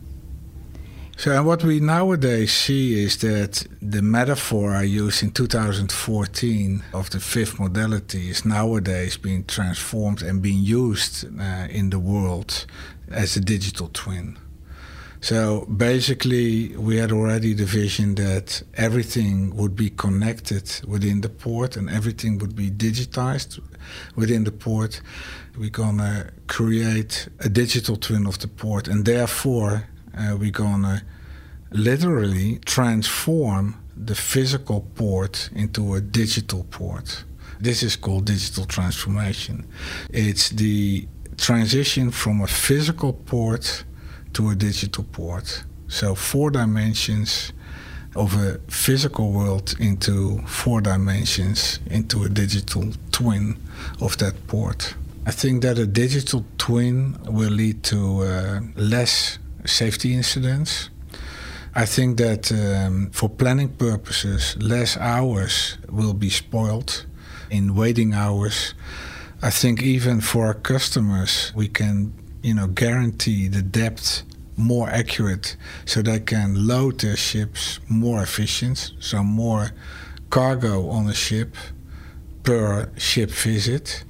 So 1.17 1.41
what 1.43 1.63
we 1.63 1.79
nowadays 1.79 2.51
see 2.51 3.01
is 3.01 3.17
that 3.17 3.65
the 3.81 4.01
metaphor 4.01 4.75
I 4.75 4.83
used 4.83 5.23
in 5.23 5.31
2014 5.31 6.83
of 6.93 7.09
the 7.09 7.21
fifth 7.21 7.57
modality 7.57 8.29
is 8.29 8.43
nowadays 8.43 9.15
being 9.15 9.45
transformed 9.45 10.21
and 10.21 10.41
being 10.41 10.61
used 10.61 11.25
uh, 11.39 11.67
in 11.69 11.89
the 11.89 11.99
world 11.99 12.65
as 13.09 13.37
a 13.37 13.39
digital 13.39 13.89
twin. 13.93 14.37
So 15.25 15.65
basically, 15.65 16.77
we 16.77 16.97
had 16.97 17.11
already 17.11 17.55
the 17.55 17.65
vision 17.65 18.13
that 18.13 18.61
everything 18.75 19.55
would 19.55 19.75
be 19.75 19.89
connected 19.89 20.81
within 20.87 21.21
the 21.21 21.29
port 21.29 21.75
and 21.77 21.89
everything 21.89 22.37
would 22.37 22.55
be 22.55 22.69
digitized 22.69 23.59
within 24.15 24.43
the 24.43 24.51
port. 24.51 25.01
We're 25.57 25.71
to 25.97 26.29
create 26.45 27.27
a 27.39 27.49
digital 27.49 27.95
twin 27.95 28.27
of 28.27 28.37
the 28.37 28.47
port, 28.47 28.87
and 28.87 29.03
therefore, 29.03 29.87
uh, 30.15 30.37
we're 30.39 30.51
to 30.83 31.01
literally 31.71 32.59
transform 32.63 33.83
the 33.97 34.13
physical 34.13 34.81
port 34.93 35.49
into 35.55 35.95
a 35.95 36.01
digital 36.01 36.65
port. 36.65 37.23
This 37.59 37.81
is 37.81 37.95
called 37.95 38.25
digital 38.25 38.65
transformation. 38.65 39.65
It's 40.11 40.51
the 40.51 41.07
transition 41.35 42.11
from 42.11 42.41
a 42.41 42.47
physical 42.47 43.11
port 43.11 43.85
to 44.35 44.49
a 44.49 44.55
digital 44.55 45.03
port. 45.11 45.63
So 45.87 46.15
four 46.15 46.51
dimensions 46.51 47.53
of 48.15 48.33
a 48.35 48.59
physical 48.69 49.31
world 49.31 49.75
into 49.79 50.39
four 50.47 50.81
dimensions 50.81 51.79
into 51.89 52.23
a 52.23 52.29
digital 52.29 52.93
twin 53.11 53.57
of 53.99 54.17
that 54.17 54.47
port. 54.47 54.95
I 55.25 55.31
think 55.31 55.63
that 55.63 55.77
a 55.77 55.87
digital 55.87 56.45
twin 56.57 57.17
will 57.25 57.49
lead 57.49 57.83
to 57.85 58.21
uh, 58.23 58.59
less 58.75 59.39
safety 59.65 60.13
incidents. 60.13 60.89
I 61.73 61.85
think 61.85 62.17
that 62.17 62.51
um, 62.51 63.09
for 63.11 63.27
planning 63.27 63.69
purposes, 63.69 64.55
less 64.59 64.97
hours 64.97 65.77
will 65.89 66.13
be 66.13 66.29
spoiled 66.29 67.05
in 67.49 67.75
waiting 67.75 68.13
hours. 68.13 68.75
I 69.41 69.49
think 69.49 69.81
even 69.81 70.21
for 70.21 70.45
our 70.45 70.53
customers, 70.53 71.51
we 71.55 71.67
can 71.67 72.13
you 72.45 72.53
know, 72.53 72.67
guarantee 72.67 73.47
the 73.47 73.63
depth 73.63 74.21
more 74.55 74.87
accurate 74.87 75.57
so 75.85 76.01
they 76.01 76.19
can 76.19 76.67
load 76.67 76.99
their 76.99 77.17
ships 77.17 77.79
more 77.89 78.21
efficient, 78.21 78.91
so 78.99 79.23
more 79.23 79.71
cargo 80.29 80.87
on 80.89 81.09
a 81.09 81.13
ship 81.13 81.55
per 82.43 82.91
ship 82.97 83.31
visit. 83.31 84.03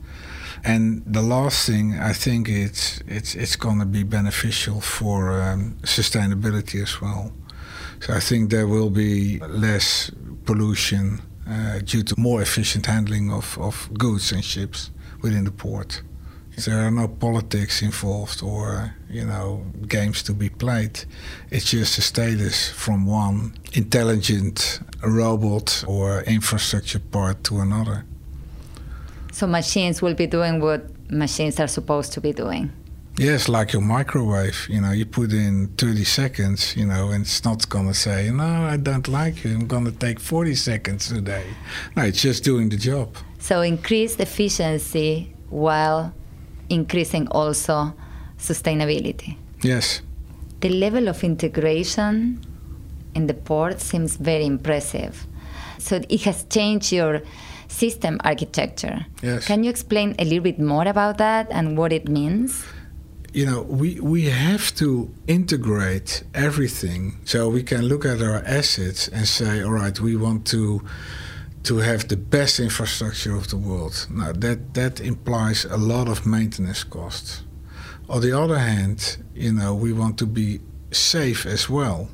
And 0.66 1.02
the 1.06 1.22
last 1.22 1.66
thing, 1.66 1.98
I 1.98 2.12
think 2.12 2.50
it's 2.50 3.00
it's 3.08 3.36
it's 3.36 3.56
going 3.56 3.80
to 3.80 3.86
be 3.86 4.04
beneficial 4.04 4.82
for 4.82 5.42
um, 5.42 5.78
sustainability 5.84 6.84
as 6.84 7.00
well. 7.00 7.32
So 8.02 8.14
I 8.14 8.20
think 8.20 8.50
there 8.50 8.68
will 8.68 8.90
be 8.90 9.40
less 9.40 10.12
pollution 10.46 11.22
uh, 11.50 11.80
due 11.80 12.04
to 12.04 12.16
more 12.18 12.42
efficient 12.42 12.86
handling 12.88 13.32
of, 13.32 13.58
of 13.58 13.90
goods 13.94 14.34
and 14.34 14.44
ships 14.44 14.92
within 15.22 15.46
the 15.46 15.52
port. 15.52 16.02
There 16.58 16.80
are 16.80 16.92
no 16.92 17.08
politics 17.08 17.82
involved 17.82 18.42
or 18.42 18.96
you 19.10 19.26
know 19.26 19.66
games 19.88 20.24
to 20.24 20.34
be 20.34 20.50
played. 20.50 21.06
It's 21.52 21.70
just 21.70 21.98
a 21.98 22.02
status 22.02 22.70
from 22.72 23.06
one 23.06 23.54
intelligent 23.74 24.80
robot 25.04 25.84
or 25.88 26.22
infrastructure 26.22 27.00
part 27.00 27.44
to 27.46 27.60
another. 27.60 28.06
So 29.32 29.48
machines 29.48 30.02
will 30.02 30.14
be 30.14 30.28
doing 30.28 30.62
what 30.62 30.82
machines 31.10 31.60
are 31.60 31.68
supposed 31.68 32.14
to 32.14 32.22
be 32.22 32.32
doing. 32.32 32.72
Yes, 33.18 33.48
like 33.48 33.72
your 33.72 33.82
microwave. 33.82 34.68
You 34.70 34.82
know, 34.82 34.92
you 34.92 35.06
put 35.06 35.32
in 35.32 35.68
30 35.78 36.04
seconds, 36.04 36.76
you 36.76 36.86
know, 36.86 37.12
and 37.12 37.22
it's 37.24 37.46
not 37.46 37.68
going 37.70 37.88
to 37.88 37.94
say, 37.94 38.30
no, 38.30 38.44
I 38.44 38.76
don't 38.76 39.08
like 39.08 39.46
you. 39.46 39.54
I'm 39.56 39.68
going 39.68 39.86
to 39.86 39.92
take 39.92 40.20
40 40.20 40.56
seconds 40.56 41.08
today. 41.08 41.46
No, 41.96 42.04
it's 42.04 42.22
just 42.22 42.44
doing 42.44 42.68
the 42.68 42.76
job. 42.76 43.16
So 43.40 43.62
increased 43.62 44.20
efficiency 44.20 45.34
while 45.50 46.14
increasing 46.70 47.28
also 47.30 47.94
sustainability. 48.38 49.38
Yes. 49.62 50.02
The 50.62 50.70
level 50.70 51.08
of 51.08 51.24
integration 51.24 52.40
in 53.14 53.28
the 53.28 53.34
port 53.34 53.82
seems 53.82 54.18
very 54.18 54.46
impressive. 54.46 55.26
So 55.80 56.02
it 56.10 56.22
has 56.24 56.44
changed 56.46 56.92
your 56.92 57.22
system 57.68 58.20
architecture. 58.24 59.06
Yes. 59.22 59.48
Can 59.48 59.64
you 59.64 59.70
explain 59.70 60.16
a 60.20 60.24
little 60.24 60.44
bit 60.44 60.60
more 60.60 60.88
about 60.88 61.18
that 61.18 61.48
and 61.52 61.78
what 61.78 61.92
it 61.92 62.08
means? 62.08 62.64
You 63.34 63.46
know, 63.46 63.64
we, 63.64 64.00
we 64.00 64.30
have 64.30 64.74
to 64.76 65.14
integrate 65.28 66.24
everything 66.34 67.18
so 67.26 67.50
we 67.50 67.64
can 67.64 67.82
look 67.82 68.06
at 68.06 68.22
our 68.22 68.42
assets 68.46 69.10
and 69.10 69.28
say, 69.28 69.62
all 69.62 69.74
right, 69.74 70.00
we 70.00 70.16
want 70.16 70.48
to 70.48 70.82
to 71.66 71.78
have 71.78 72.08
the 72.08 72.18
best 72.18 72.60
infrastructure 72.60 73.36
of 73.36 73.48
the 73.48 73.58
world. 73.58 74.08
Now 74.10 74.32
that 74.32 74.74
that 74.74 75.00
implies 75.02 75.66
a 75.66 75.78
lot 75.78 76.08
of 76.08 76.26
maintenance 76.26 76.84
costs. 76.84 77.44
On 78.08 78.22
the 78.22 78.34
other 78.44 78.60
hand, 78.60 79.18
you 79.34 79.52
know, 79.52 79.74
we 79.74 79.92
want 79.92 80.18
to 80.20 80.28
be 80.28 80.60
safe 80.92 81.46
as 81.46 81.70
well. 81.70 82.08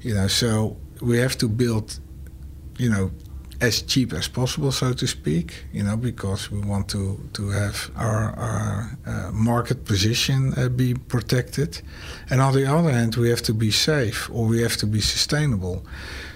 You 0.00 0.14
know, 0.14 0.28
so 0.28 0.76
we 1.00 1.18
have 1.18 1.36
to 1.38 1.48
build, 1.48 2.00
you 2.76 2.90
know, 2.90 3.10
as 3.60 3.82
cheap 3.82 4.12
as 4.12 4.28
possible, 4.28 4.72
so 4.72 4.92
to 4.92 5.06
speak. 5.06 5.66
You 5.72 5.84
know, 5.84 5.96
because 5.96 6.50
we 6.50 6.60
want 6.72 6.88
to 6.88 7.02
to 7.36 7.42
have 7.50 7.76
our 7.96 8.22
our 8.46 8.63
market 9.34 9.84
position 9.84 10.54
uh, 10.56 10.68
be 10.68 10.94
protected, 10.94 11.82
and 12.30 12.40
on 12.40 12.54
the 12.54 12.66
other 12.66 12.90
hand, 12.90 13.16
we 13.16 13.28
have 13.30 13.42
to 13.42 13.54
be 13.54 13.70
safe 13.70 14.30
or 14.30 14.46
we 14.46 14.62
have 14.62 14.76
to 14.78 14.86
be 14.86 15.00
sustainable. 15.00 15.84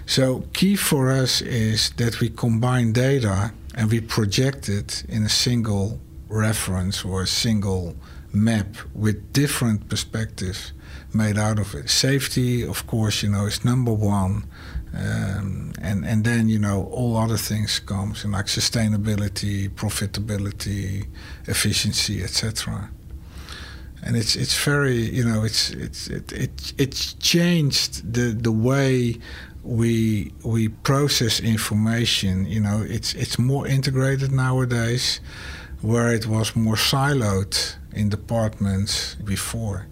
So 0.06 0.44
key 0.52 0.76
for 0.76 1.10
us 1.10 1.40
is 1.42 1.90
that 1.96 2.20
we 2.20 2.30
combine 2.30 2.92
data 2.92 3.52
and 3.74 3.90
we 3.90 4.00
project 4.00 4.68
it 4.68 5.04
in 5.08 5.22
a 5.24 5.28
single 5.28 6.00
reference 6.28 7.04
or 7.04 7.22
a 7.22 7.26
single 7.26 7.94
map 8.32 8.76
with 8.94 9.32
different 9.32 9.88
perspectives 9.88 10.72
made 11.12 11.38
out 11.38 11.58
of 11.58 11.74
it. 11.74 11.88
Safety, 11.90 12.62
of 12.62 12.86
course, 12.86 13.22
you 13.22 13.30
know, 13.30 13.46
is 13.46 13.64
number 13.64 13.92
one. 13.92 14.44
Um, 14.94 15.72
and 15.80 16.04
and 16.04 16.24
then 16.24 16.48
you 16.48 16.58
know 16.58 16.84
all 16.90 17.16
other 17.16 17.36
things 17.36 17.78
comes 17.78 18.24
like 18.24 18.46
sustainability, 18.46 19.68
profitability, 19.68 21.06
efficiency, 21.46 22.22
etc. 22.22 22.90
And 24.02 24.16
it's 24.16 24.34
it's 24.34 24.56
very 24.64 24.96
you 24.96 25.24
know 25.24 25.44
it's 25.44 25.70
it's 25.70 26.08
it, 26.08 26.32
it 26.32 26.72
it's 26.78 27.12
changed 27.14 28.12
the 28.12 28.32
the 28.32 28.52
way 28.52 29.18
we 29.62 30.32
we 30.42 30.68
process 30.68 31.40
information. 31.40 32.46
You 32.46 32.60
know, 32.60 32.82
it's 32.88 33.14
it's 33.14 33.38
more 33.38 33.66
integrated 33.66 34.32
nowadays, 34.32 35.20
where 35.82 36.12
it 36.12 36.26
was 36.26 36.56
more 36.56 36.76
siloed 36.76 37.76
in 37.92 38.08
departments 38.08 39.16
before. 39.16 39.86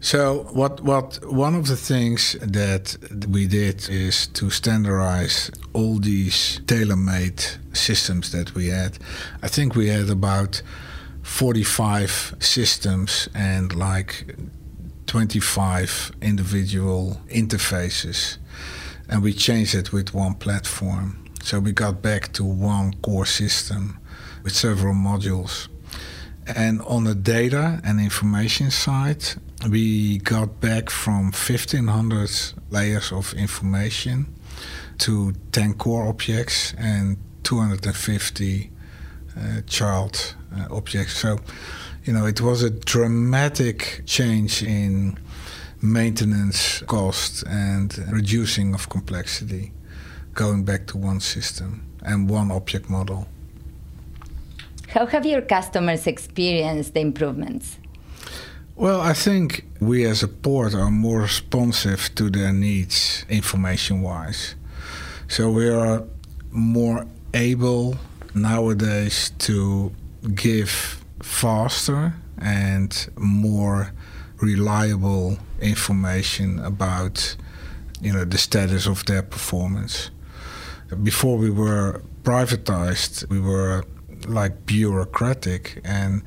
So 0.00 0.48
what 0.52 0.80
what 0.80 1.18
one 1.30 1.54
of 1.54 1.66
the 1.66 1.76
things 1.76 2.34
that 2.40 2.96
we 3.28 3.46
did 3.46 3.88
is 3.90 4.28
to 4.28 4.48
standardize 4.48 5.50
all 5.74 5.98
these 5.98 6.60
tailor-made 6.66 7.44
systems 7.74 8.32
that 8.32 8.54
we 8.54 8.68
had. 8.68 8.98
I 9.42 9.48
think 9.48 9.74
we 9.74 9.88
had 9.88 10.08
about 10.08 10.62
45 11.22 12.36
systems 12.40 13.28
and 13.34 13.74
like 13.74 14.36
25 15.06 16.12
individual 16.22 17.20
interfaces 17.28 18.38
and 19.10 19.22
we 19.22 19.34
changed 19.34 19.74
it 19.74 19.92
with 19.92 20.14
one 20.14 20.34
platform. 20.34 21.22
So 21.42 21.58
we 21.60 21.72
got 21.72 22.00
back 22.00 22.32
to 22.34 22.44
one 22.44 22.94
core 23.02 23.26
system 23.26 23.98
with 24.44 24.54
several 24.54 24.94
modules. 24.94 25.68
And 26.46 26.80
on 26.82 27.04
the 27.04 27.14
data 27.14 27.80
and 27.84 28.00
information 28.00 28.70
side, 28.70 29.24
we 29.68 30.18
got 30.18 30.60
back 30.60 30.88
from 30.88 31.24
1500 31.32 32.30
layers 32.70 33.12
of 33.12 33.34
information 33.34 34.26
to 34.98 35.34
10 35.52 35.74
core 35.74 36.06
objects 36.08 36.74
and 36.78 37.18
250 37.42 38.70
uh, 39.36 39.60
child 39.66 40.34
uh, 40.56 40.74
objects. 40.74 41.16
So, 41.16 41.38
you 42.04 42.12
know, 42.12 42.26
it 42.26 42.40
was 42.40 42.62
a 42.62 42.70
dramatic 42.70 44.02
change 44.06 44.62
in 44.62 45.18
maintenance 45.82 46.80
cost 46.82 47.44
and 47.46 47.96
reducing 48.10 48.74
of 48.74 48.88
complexity, 48.88 49.72
going 50.34 50.64
back 50.64 50.86
to 50.88 50.96
one 50.96 51.20
system 51.20 51.86
and 52.02 52.30
one 52.30 52.50
object 52.50 52.88
model. 52.88 53.26
How 54.88 55.06
have 55.06 55.24
your 55.24 55.42
customers 55.42 56.06
experienced 56.06 56.94
the 56.94 57.00
improvements? 57.00 57.79
Well, 58.80 59.02
I 59.02 59.12
think 59.12 59.66
we 59.78 60.06
as 60.06 60.22
a 60.22 60.28
port 60.28 60.74
are 60.74 60.90
more 60.90 61.20
responsive 61.20 62.14
to 62.14 62.30
their 62.30 62.50
needs 62.50 63.26
information 63.28 64.00
wise. 64.00 64.54
So 65.28 65.50
we 65.50 65.68
are 65.68 66.04
more 66.50 67.04
able 67.34 67.98
nowadays 68.34 69.32
to 69.40 69.92
give 70.34 71.04
faster 71.22 72.14
and 72.38 73.06
more 73.18 73.92
reliable 74.40 75.36
information 75.60 76.58
about 76.60 77.36
you 78.00 78.14
know 78.14 78.24
the 78.24 78.38
status 78.38 78.86
of 78.86 79.04
their 79.04 79.22
performance. 79.22 80.10
Before 81.02 81.36
we 81.36 81.50
were 81.50 82.00
privatized, 82.22 83.28
we 83.28 83.40
were 83.40 83.84
like 84.26 84.66
bureaucratic 84.66 85.80
and 85.84 86.22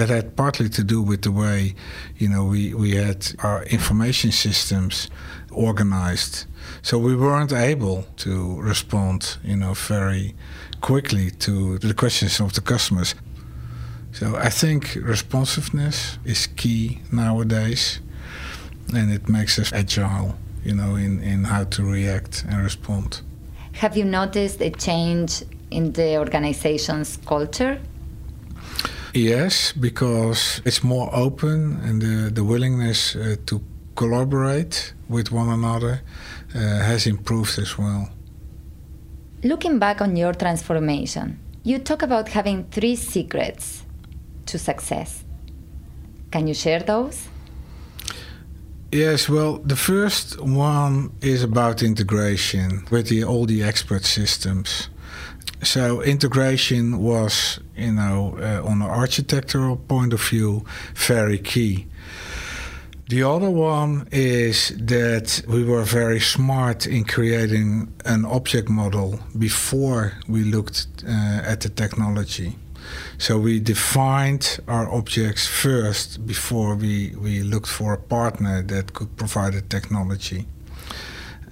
that 0.00 0.08
had 0.08 0.34
partly 0.34 0.68
to 0.68 0.82
do 0.82 1.02
with 1.02 1.22
the 1.22 1.30
way 1.30 1.74
you 2.16 2.28
know 2.28 2.44
we, 2.44 2.74
we 2.74 2.96
had 2.96 3.26
our 3.42 3.62
information 3.64 4.32
systems 4.32 5.10
organized 5.52 6.46
so 6.82 6.98
we 6.98 7.14
weren't 7.14 7.52
able 7.52 8.04
to 8.16 8.60
respond 8.60 9.36
you 9.44 9.56
know 9.56 9.74
very 9.74 10.34
quickly 10.80 11.30
to 11.30 11.78
the 11.78 11.94
questions 11.94 12.40
of 12.40 12.52
the 12.54 12.60
customers 12.60 13.14
so 14.12 14.36
I 14.36 14.50
think 14.50 14.96
responsiveness 14.96 16.18
is 16.24 16.48
key 16.48 17.00
nowadays, 17.12 18.00
and 18.92 19.12
it 19.12 19.28
makes 19.28 19.58
us 19.58 19.72
agile, 19.72 20.36
you 20.64 20.74
know, 20.74 20.96
in, 20.96 21.22
in 21.22 21.44
how 21.44 21.64
to 21.64 21.84
react 21.84 22.44
and 22.48 22.62
respond. 22.62 23.20
Have 23.72 23.96
you 23.96 24.04
noticed 24.04 24.60
a 24.60 24.70
change 24.70 25.44
in 25.70 25.92
the 25.92 26.18
organization's 26.18 27.18
culture? 27.18 27.80
Yes, 29.14 29.72
because 29.72 30.62
it's 30.64 30.84
more 30.84 31.10
open 31.12 31.80
and 31.82 32.00
the, 32.00 32.30
the 32.30 32.44
willingness 32.44 33.16
uh, 33.16 33.36
to 33.46 33.60
collaborate 33.96 34.94
with 35.08 35.32
one 35.32 35.48
another 35.48 36.02
uh, 36.54 36.58
has 36.58 37.06
improved 37.06 37.58
as 37.58 37.76
well. 37.76 38.08
Looking 39.42 39.78
back 39.78 40.00
on 40.00 40.16
your 40.16 40.32
transformation, 40.32 41.38
you 41.64 41.78
talk 41.78 42.02
about 42.02 42.28
having 42.28 42.64
three 42.70 42.96
secrets 42.96 43.82
to 44.46 44.58
success. 44.58 45.24
Can 46.30 46.46
you 46.46 46.54
share 46.54 46.80
those? 46.80 47.28
Yes, 48.92 49.28
well, 49.28 49.58
the 49.58 49.76
first 49.76 50.40
one 50.40 51.12
is 51.20 51.42
about 51.42 51.82
integration 51.82 52.84
with 52.90 53.08
the, 53.08 53.24
all 53.24 53.46
the 53.46 53.62
expert 53.62 54.04
systems. 54.04 54.88
So 55.62 56.02
integration 56.02 56.98
was, 56.98 57.60
you 57.80 57.92
know, 57.92 58.36
uh, 58.38 58.68
on 58.68 58.82
an 58.82 58.88
architectural 58.88 59.76
point 59.76 60.12
of 60.12 60.20
view, 60.22 60.64
very 60.94 61.38
key. 61.38 61.86
The 63.08 63.24
other 63.24 63.50
one 63.50 64.06
is 64.12 64.68
that 64.78 65.42
we 65.48 65.64
were 65.64 65.82
very 65.82 66.20
smart 66.20 66.86
in 66.86 67.04
creating 67.04 67.92
an 68.04 68.24
object 68.24 68.68
model 68.68 69.18
before 69.36 70.12
we 70.28 70.44
looked 70.44 70.86
uh, 71.04 71.42
at 71.52 71.60
the 71.62 71.70
technology. 71.70 72.56
So 73.18 73.36
we 73.38 73.58
defined 73.58 74.60
our 74.68 74.88
objects 74.92 75.46
first 75.46 76.24
before 76.24 76.76
we, 76.76 77.12
we 77.16 77.42
looked 77.42 77.68
for 77.68 77.94
a 77.94 77.98
partner 77.98 78.62
that 78.62 78.92
could 78.94 79.16
provide 79.16 79.54
the 79.54 79.62
technology. 79.62 80.46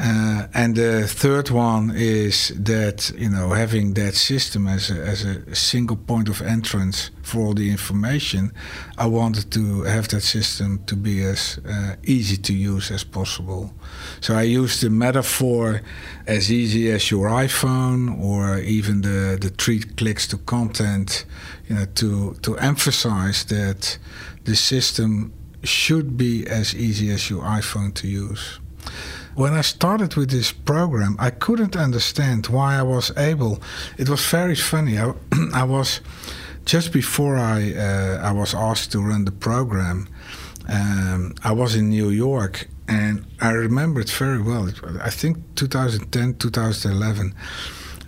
Uh, 0.01 0.47
and 0.55 0.77
the 0.77 1.09
third 1.09 1.51
one 1.51 1.91
is 1.93 2.53
that 2.57 3.11
you 3.17 3.29
know 3.29 3.51
having 3.51 3.95
that 3.95 4.15
system 4.15 4.69
as 4.69 4.91
a, 4.91 4.95
as 4.95 5.25
a 5.25 5.55
single 5.57 5.97
point 5.97 6.29
of 6.29 6.41
entrance 6.41 7.11
for 7.23 7.41
all 7.41 7.55
the 7.55 7.69
information, 7.69 8.53
I 8.97 9.07
wanted 9.07 9.51
to 9.53 9.83
have 9.83 10.07
that 10.09 10.21
system 10.21 10.85
to 10.87 10.95
be 10.95 11.25
as 11.25 11.59
uh, 11.69 11.97
easy 12.05 12.37
to 12.37 12.55
use 12.55 12.93
as 12.93 13.03
possible. 13.03 13.75
So 14.21 14.35
I 14.37 14.43
used 14.43 14.83
the 14.83 14.91
metaphor 14.91 15.83
as 16.29 16.53
easy 16.53 16.93
as 16.93 17.11
your 17.11 17.29
iPhone 17.29 18.23
or 18.23 18.59
even 18.59 19.01
the 19.01 19.37
the 19.41 19.51
three 19.51 19.81
clicks 19.81 20.29
to 20.29 20.39
content, 20.39 21.25
you 21.69 21.75
know, 21.75 21.87
to 21.97 22.35
to 22.43 22.57
emphasize 22.59 23.45
that 23.47 23.99
the 24.45 24.55
system 24.55 25.33
should 25.65 26.17
be 26.17 26.47
as 26.47 26.73
easy 26.73 27.11
as 27.11 27.29
your 27.29 27.43
iPhone 27.43 27.93
to 27.95 28.07
use 28.07 28.61
when 29.39 29.55
I 29.55 29.61
started 29.61 30.17
with 30.17 30.31
this 30.31 30.51
program, 30.51 31.15
I 31.21 31.31
couldn't 31.31 31.77
understand 31.77 32.49
why 32.49 32.77
I 32.77 32.83
was 32.83 33.17
able. 33.17 33.63
It 33.97 34.09
was 34.09 34.21
very 34.27 34.57
funny. 34.57 34.99
I, 34.99 35.15
I 35.55 35.63
was 35.63 36.01
just 36.65 36.93
before 36.93 37.37
I 37.37 37.73
uh, 37.73 38.21
I 38.21 38.33
was 38.33 38.53
asked 38.53 38.91
to 38.93 38.99
run 39.01 39.27
the 39.27 39.37
program. 39.49 40.09
Um, 40.69 41.35
I 41.45 41.53
was 41.53 41.77
in 41.77 41.89
New 41.89 42.11
York, 42.11 42.67
and 42.89 43.25
I 43.41 43.53
remember 43.53 44.01
it 44.01 44.11
very 44.11 44.43
well. 44.43 44.69
I 45.01 45.11
think 45.11 45.37
2010, 45.55 46.35
2011. 46.35 47.33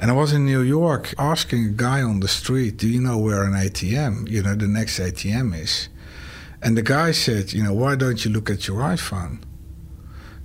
And 0.01 0.11
I 0.11 0.15
was 0.15 0.33
in 0.33 0.47
New 0.47 0.63
York 0.63 1.15
asking 1.17 1.65
a 1.65 1.75
guy 1.87 2.03
on 2.03 2.21
the 2.21 2.29
street, 2.29 2.79
Do 2.79 2.89
you 2.89 3.01
know 3.01 3.19
where 3.19 3.45
an 3.45 3.53
ATM, 3.53 4.29
you 4.29 4.43
know, 4.43 4.57
the 4.57 4.67
next 4.67 4.99
ATM 4.99 5.55
is? 5.55 5.91
And 6.61 6.77
the 6.77 6.83
guy 6.83 7.13
said, 7.13 7.53
You 7.53 7.63
know, 7.63 7.75
why 7.75 7.95
don't 7.95 8.25
you 8.25 8.33
look 8.33 8.51
at 8.51 8.67
your 8.67 8.81
iPhone? 8.81 9.39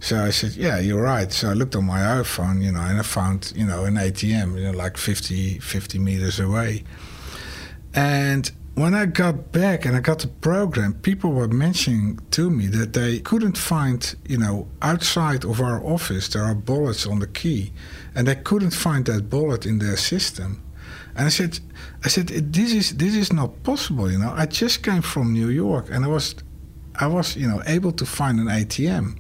So 0.05 0.23
I 0.23 0.29
said, 0.29 0.51
yeah, 0.51 0.77
you're 0.77 1.01
right. 1.01 1.31
So 1.31 1.49
I 1.49 1.53
looked 1.53 1.75
on 1.75 1.85
my 1.85 1.97
iPhone, 1.97 2.61
you 2.61 2.71
know, 2.71 2.79
and 2.79 2.99
I 2.99 3.01
found, 3.01 3.51
you 3.55 3.65
know, 3.65 3.85
an 3.85 3.95
ATM, 3.95 4.55
you 4.55 4.65
know, 4.65 4.77
like 4.77 4.97
50, 4.97 5.57
50 5.57 5.97
meters 5.97 6.39
away. 6.39 6.83
And 7.95 8.51
when 8.75 8.93
I 8.93 9.07
got 9.07 9.51
back 9.51 9.83
and 9.83 9.95
I 9.95 10.01
got 10.01 10.19
the 10.19 10.27
program, 10.27 10.93
people 10.93 11.31
were 11.31 11.47
mentioning 11.47 12.19
to 12.29 12.51
me 12.51 12.67
that 12.67 12.93
they 12.93 13.17
couldn't 13.17 13.57
find, 13.57 14.15
you 14.27 14.37
know, 14.37 14.67
outside 14.83 15.43
of 15.43 15.59
our 15.59 15.83
office, 15.83 16.27
there 16.27 16.43
are 16.43 16.53
bollards 16.53 17.07
on 17.07 17.17
the 17.17 17.25
quay, 17.25 17.71
and 18.13 18.27
they 18.27 18.35
couldn't 18.35 18.75
find 18.75 19.07
that 19.07 19.27
bollard 19.27 19.65
in 19.65 19.79
their 19.79 19.97
system. 19.97 20.61
And 21.15 21.25
I 21.25 21.29
said, 21.29 21.59
I 22.03 22.09
said, 22.09 22.27
this 22.27 22.73
is 22.73 22.95
this 22.97 23.15
is 23.15 23.33
not 23.33 23.63
possible, 23.63 24.11
you 24.11 24.19
know. 24.19 24.31
I 24.35 24.45
just 24.45 24.83
came 24.83 25.01
from 25.01 25.33
New 25.33 25.49
York, 25.49 25.87
and 25.89 26.05
I 26.05 26.09
was, 26.09 26.35
I 26.93 27.07
was, 27.07 27.35
you 27.35 27.47
know, 27.47 27.63
able 27.65 27.91
to 27.93 28.05
find 28.05 28.39
an 28.39 28.45
ATM 28.45 29.17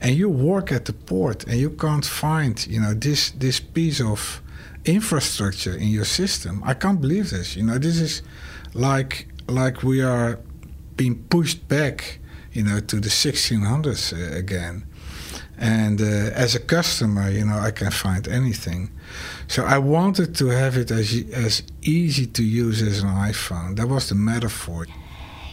and 0.00 0.14
you 0.16 0.28
work 0.28 0.70
at 0.72 0.84
the 0.84 0.92
port 0.92 1.44
and 1.44 1.58
you 1.58 1.70
can't 1.70 2.04
find 2.04 2.66
you 2.66 2.80
know 2.80 2.94
this 2.94 3.30
this 3.32 3.60
piece 3.60 4.00
of 4.00 4.42
infrastructure 4.84 5.74
in 5.74 5.88
your 5.88 6.04
system. 6.04 6.62
I 6.64 6.74
can't 6.74 7.00
believe 7.00 7.30
this 7.30 7.56
you 7.56 7.64
know 7.64 7.78
this 7.78 8.00
is 8.00 8.22
like 8.74 9.28
like 9.48 9.82
we 9.82 10.02
are 10.02 10.38
being 10.96 11.16
pushed 11.30 11.66
back 11.68 12.18
you 12.52 12.62
know 12.62 12.80
to 12.80 13.00
the 13.00 13.08
1600s 13.08 14.12
uh, 14.12 14.36
again. 14.36 14.84
And 15.60 16.00
uh, 16.00 16.04
as 16.44 16.54
a 16.54 16.60
customer 16.60 17.28
you 17.30 17.44
know 17.44 17.58
i 17.58 17.72
can 17.72 17.90
find 17.90 18.28
anything. 18.28 18.90
So 19.48 19.64
i 19.64 19.78
wanted 19.78 20.36
to 20.36 20.46
have 20.48 20.76
it 20.76 20.90
as 20.90 21.24
as 21.32 21.62
easy 21.82 22.26
to 22.26 22.42
use 22.44 22.82
as 22.82 23.02
an 23.02 23.08
iphone. 23.30 23.76
That 23.76 23.88
was 23.88 24.08
the 24.08 24.14
metaphor. 24.14 24.86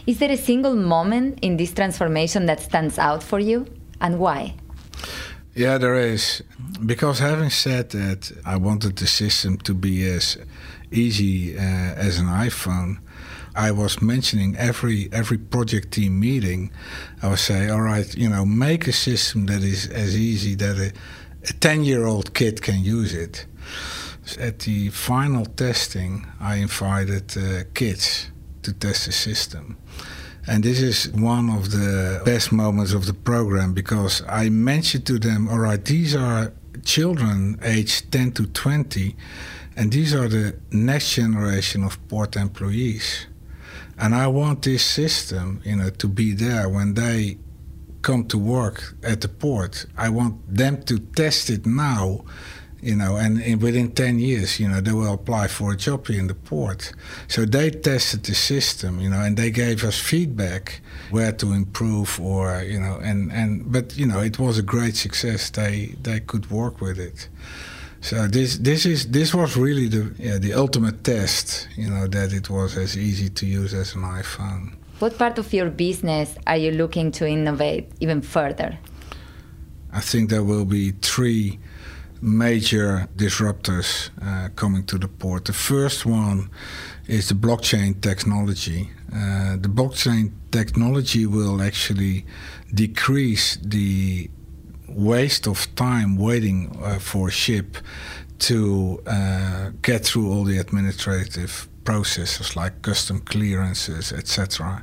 Is 0.06 0.20
there 0.20 0.30
a 0.30 0.36
single 0.36 0.76
moment 0.76 1.40
in 1.42 1.56
this 1.56 1.72
transformation 1.74 2.46
that 2.46 2.60
stands 2.60 2.96
out 2.96 3.24
for 3.24 3.40
you 3.40 3.66
and 4.00 4.18
why? 4.18 4.54
Yeah, 5.54 5.78
there 5.78 5.94
is. 5.94 6.42
Because 6.84 7.18
having 7.18 7.50
said 7.50 7.90
that, 7.90 8.30
I 8.44 8.56
wanted 8.56 8.96
the 8.96 9.06
system 9.06 9.56
to 9.58 9.72
be 9.72 10.06
as 10.06 10.36
easy 10.90 11.56
uh, 11.56 11.60
as 11.60 12.18
an 12.18 12.26
iPhone. 12.26 12.98
I 13.54 13.70
was 13.70 14.02
mentioning 14.02 14.54
every 14.56 15.08
every 15.12 15.38
project 15.38 15.92
team 15.92 16.20
meeting. 16.20 16.70
I 17.22 17.28
would 17.28 17.38
say, 17.38 17.70
all 17.70 17.80
right, 17.80 18.14
you 18.14 18.28
know, 18.28 18.44
make 18.44 18.86
a 18.86 18.92
system 18.92 19.46
that 19.46 19.62
is 19.62 19.88
as 19.88 20.14
easy 20.14 20.54
that 20.56 20.76
a, 20.78 20.92
ten 21.54 21.84
year 21.84 22.04
old 22.04 22.34
kid 22.34 22.60
can 22.60 22.84
use 22.84 23.14
it. 23.14 23.46
At 24.38 24.58
the 24.58 24.90
final 24.90 25.46
testing, 25.46 26.26
I 26.38 26.56
invited 26.56 27.36
uh, 27.38 27.64
kids 27.72 28.30
to 28.62 28.72
test 28.72 29.06
the 29.06 29.12
system. 29.12 29.78
And 30.48 30.62
this 30.62 30.80
is 30.80 31.10
one 31.10 31.50
of 31.50 31.72
the 31.72 32.22
best 32.24 32.52
moments 32.52 32.92
of 32.92 33.06
the 33.06 33.14
program 33.14 33.72
because 33.72 34.22
I 34.28 34.48
mentioned 34.48 35.06
to 35.06 35.18
them, 35.18 35.48
all 35.48 35.58
right, 35.58 35.84
these 35.84 36.14
are 36.14 36.52
children 36.84 37.58
aged 37.62 38.12
10 38.12 38.32
to 38.32 38.46
20, 38.46 39.16
and 39.76 39.92
these 39.92 40.14
are 40.14 40.28
the 40.28 40.56
next 40.70 41.14
generation 41.14 41.82
of 41.82 41.98
port 42.08 42.36
employees. 42.36 43.26
And 43.98 44.14
I 44.14 44.28
want 44.28 44.62
this 44.62 44.84
system, 44.84 45.62
you 45.64 45.76
know, 45.76 45.90
to 45.90 46.06
be 46.06 46.32
there 46.32 46.68
when 46.68 46.94
they 46.94 47.38
come 48.02 48.24
to 48.28 48.38
work 48.38 48.94
at 49.02 49.22
the 49.22 49.28
port. 49.28 49.86
I 49.96 50.10
want 50.10 50.54
them 50.54 50.82
to 50.84 50.98
test 51.00 51.50
it 51.50 51.66
now 51.66 52.24
you 52.86 52.94
know, 52.94 53.16
and, 53.16 53.60
within 53.60 53.90
10 53.90 54.20
years, 54.20 54.60
you 54.60 54.68
know, 54.68 54.80
they 54.80 54.92
will 54.92 55.12
apply 55.12 55.48
for 55.48 55.72
a 55.72 55.76
job 55.76 56.06
here 56.06 56.20
in 56.20 56.28
the 56.28 56.34
port. 56.34 56.92
So 57.26 57.44
they 57.44 57.70
tested 57.70 58.22
the 58.22 58.34
system, 58.34 59.00
you 59.00 59.10
know, 59.10 59.20
and 59.20 59.36
they 59.36 59.50
gave 59.50 59.82
us 59.82 59.98
feedback 59.98 60.80
where 61.10 61.32
to 61.32 61.52
improve 61.52 62.20
or, 62.20 62.62
you 62.62 62.78
know, 62.78 63.00
and, 63.02 63.32
and 63.32 63.72
but, 63.72 63.96
you 63.96 64.06
know, 64.06 64.20
it 64.20 64.38
was 64.38 64.58
a 64.58 64.62
great 64.62 64.94
success. 64.94 65.50
They, 65.50 65.96
they 66.00 66.20
could 66.20 66.48
work 66.50 66.80
with 66.80 66.98
it. 67.00 67.28
So 68.02 68.28
this 68.28 68.58
this 68.58 68.86
is 68.86 69.10
this 69.10 69.34
was 69.34 69.56
really 69.56 69.88
the 69.88 70.14
yeah, 70.18 70.38
the 70.38 70.54
ultimate 70.54 71.02
test, 71.02 71.66
you 71.76 71.90
know, 71.90 72.06
that 72.06 72.32
it 72.32 72.48
was 72.48 72.76
as 72.76 72.96
easy 72.96 73.30
to 73.30 73.46
use 73.46 73.74
as 73.74 73.94
an 73.96 74.02
iPhone. 74.02 74.74
What 75.00 75.18
part 75.18 75.38
of 75.38 75.52
your 75.52 75.70
business 75.70 76.36
are 76.46 76.58
you 76.58 76.70
looking 76.70 77.10
to 77.12 77.26
innovate 77.26 77.90
even 77.98 78.20
further? 78.22 78.78
I 79.92 80.00
think 80.00 80.30
there 80.30 80.44
will 80.44 80.66
be 80.66 80.92
three 81.02 81.58
major 82.20 83.08
disruptors 83.16 84.10
uh, 84.22 84.48
coming 84.56 84.84
to 84.84 84.98
the 84.98 85.08
port. 85.08 85.44
The 85.44 85.52
first 85.52 86.06
one 86.06 86.50
is 87.06 87.28
the 87.28 87.34
blockchain 87.34 88.00
technology. 88.00 88.90
Uh, 89.12 89.56
the 89.56 89.68
blockchain 89.68 90.32
technology 90.50 91.26
will 91.26 91.62
actually 91.62 92.24
decrease 92.74 93.56
the 93.56 94.30
waste 94.88 95.46
of 95.46 95.74
time 95.74 96.16
waiting 96.16 96.76
uh, 96.82 96.98
for 96.98 97.28
a 97.28 97.30
ship 97.30 97.76
to 98.38 99.02
uh, 99.06 99.70
get 99.82 100.04
through 100.04 100.30
all 100.30 100.44
the 100.44 100.58
administrative 100.58 101.68
processes 101.84 102.56
like 102.56 102.82
custom 102.82 103.20
clearances, 103.20 104.12
etc. 104.12 104.82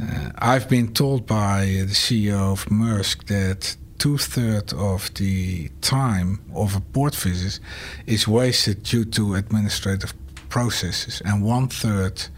Uh, 0.00 0.30
I've 0.38 0.68
been 0.68 0.92
told 0.92 1.26
by 1.26 1.64
the 1.64 1.94
CEO 1.94 2.52
of 2.52 2.66
Maersk 2.66 3.24
that 3.26 3.76
two 4.04 4.18
thirds 4.18 4.74
of 4.74 5.14
the 5.14 5.70
time 5.80 6.38
of 6.54 6.76
a 6.76 6.80
port 6.92 7.14
visit 7.14 7.58
is 8.06 8.28
wasted 8.28 8.82
due 8.82 9.02
to 9.02 9.34
administrative 9.34 10.12
processes, 10.50 11.22
and 11.24 11.42
one 11.42 11.68
third 11.68 12.28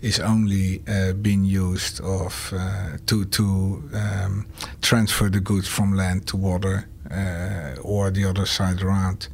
is 0.00 0.18
only 0.18 0.82
uh, 0.88 1.12
being 1.12 1.44
used 1.44 2.00
of 2.00 2.54
uh, 2.56 2.96
to 3.04 3.26
to 3.26 3.44
um, 3.92 4.46
transfer 4.80 5.28
the 5.28 5.40
goods 5.40 5.68
from 5.68 5.94
land 5.94 6.26
to 6.26 6.38
water 6.38 6.88
uh, 7.10 7.82
or 7.82 8.10
the 8.10 8.24
other 8.24 8.46
side 8.46 8.80
around. 8.82 9.28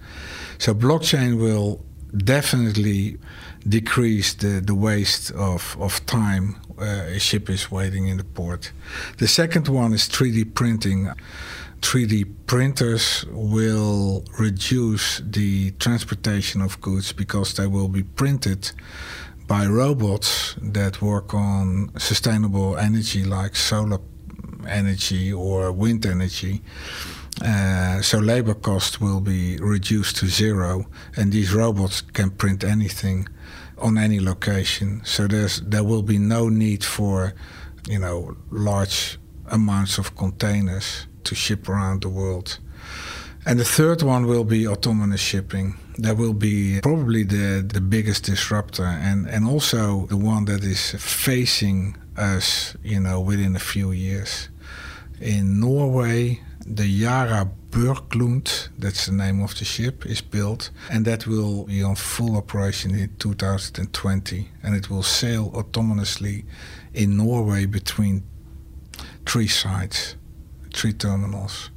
So 0.59 0.75
blockchain 0.75 1.39
will 1.39 1.79
definitely 2.17 3.17
decrease 3.69 4.35
the, 4.35 4.61
the 4.61 4.75
waste 4.75 5.31
of, 5.33 5.77
of 5.81 6.05
time 6.07 6.57
uh, 6.79 7.17
a 7.17 7.19
ship 7.19 7.49
is 7.49 7.71
waiting 7.71 8.09
in 8.09 8.17
the 8.17 8.25
port. 8.25 8.73
The 9.19 9.29
second 9.29 9.69
one 9.69 9.93
is 9.95 10.09
3D 10.09 10.55
printing. 10.55 11.11
3D 11.81 12.27
printers 12.47 13.25
will 13.31 14.25
reduce 14.39 15.21
the 15.25 15.71
transportation 15.73 16.61
of 16.63 16.81
goods 16.81 17.13
because 17.13 17.55
they 17.55 17.67
will 17.67 17.89
be 17.89 18.03
printed 18.03 18.71
by 19.47 19.67
robots 19.67 20.57
that 20.61 21.01
work 21.01 21.33
on 21.33 21.93
sustainable 21.99 22.77
energy 22.77 23.25
like 23.25 23.55
solar 23.55 24.01
energy 24.69 25.33
or 25.33 25.71
wind 25.71 26.05
energy. 26.05 26.63
Uh, 27.45 28.01
so 28.01 28.19
labor 28.19 28.55
cost 28.55 29.01
will 29.01 29.21
be 29.21 29.59
reduced 29.59 30.17
to 30.17 30.27
zero, 30.27 30.87
and 31.17 31.33
these 31.33 31.53
robots 31.53 32.01
can 32.01 32.31
print 32.31 32.65
anything 32.65 33.29
on 33.79 33.99
any 33.99 34.19
location. 34.21 35.03
So 35.05 35.27
there's 35.27 35.61
there 35.61 35.85
will 35.85 36.03
be 36.03 36.19
no 36.19 36.49
need 36.49 36.83
for, 36.83 37.35
you 37.87 37.99
know, 37.99 38.37
large 38.51 39.19
amounts 39.49 39.99
of 39.99 40.17
containers 40.17 41.07
to 41.27 41.35
ship 41.35 41.69
around 41.69 42.03
the 42.03 42.09
world. 42.09 42.59
And 43.45 43.61
the 43.61 43.65
third 43.65 44.03
one 44.03 44.27
will 44.27 44.45
be 44.45 44.67
autonomous 44.67 45.21
shipping. 45.21 45.77
That 45.99 46.17
will 46.17 46.33
be 46.33 46.81
probably 46.81 47.23
the, 47.23 47.63
the 47.63 47.81
biggest 47.81 48.25
disruptor 48.25 48.85
and, 48.85 49.29
and 49.29 49.47
also 49.47 50.07
the 50.07 50.17
one 50.17 50.47
that 50.47 50.65
is 50.65 50.97
facing 50.99 51.97
us, 52.17 52.77
you 52.83 52.99
know, 52.99 53.21
within 53.21 53.55
a 53.55 53.61
few 53.61 53.93
years. 53.93 54.49
In 55.21 55.61
Norway, 55.61 56.41
the 56.67 56.87
Yara 56.87 57.49
Birkeland, 57.71 58.69
that's 58.79 59.07
the 59.07 59.13
name 59.13 59.41
of 59.43 59.57
the 59.59 59.65
ship, 59.65 60.05
is 60.05 60.21
built, 60.21 60.71
and 60.91 61.05
that 61.05 61.27
will 61.27 61.67
be 61.67 61.83
on 61.83 61.95
full 61.95 62.37
operation 62.37 62.95
in 62.95 63.15
2020, 63.19 64.49
and 64.63 64.75
it 64.75 64.91
will 64.91 65.03
sail 65.03 65.51
autonomously 65.53 66.45
in 66.95 67.17
Norway 67.17 67.67
between 67.67 68.25
three 69.25 69.47
sites, 69.47 70.17
three 70.77 70.93
terminals. 70.93 71.71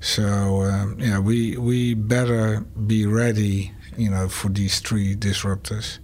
So 0.00 0.62
um, 0.62 0.96
yeah, 0.98 1.18
we 1.20 1.56
we 1.56 1.94
better 1.94 2.60
be 2.86 3.06
ready, 3.06 3.72
you 3.96 4.10
know, 4.10 4.28
for 4.28 4.48
these 4.48 4.80
three 4.80 5.14
disruptors. 5.14 5.98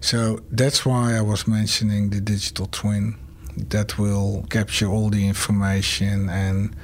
So 0.00 0.40
that's 0.52 0.86
why 0.86 1.16
I 1.16 1.20
was 1.20 1.48
mentioning 1.48 2.10
the 2.10 2.20
digital 2.20 2.66
twin 2.66 3.16
that 3.56 3.98
will 3.98 4.46
capture 4.50 4.86
all 4.86 5.10
the 5.10 5.26
information 5.26 6.28
and 6.28 6.76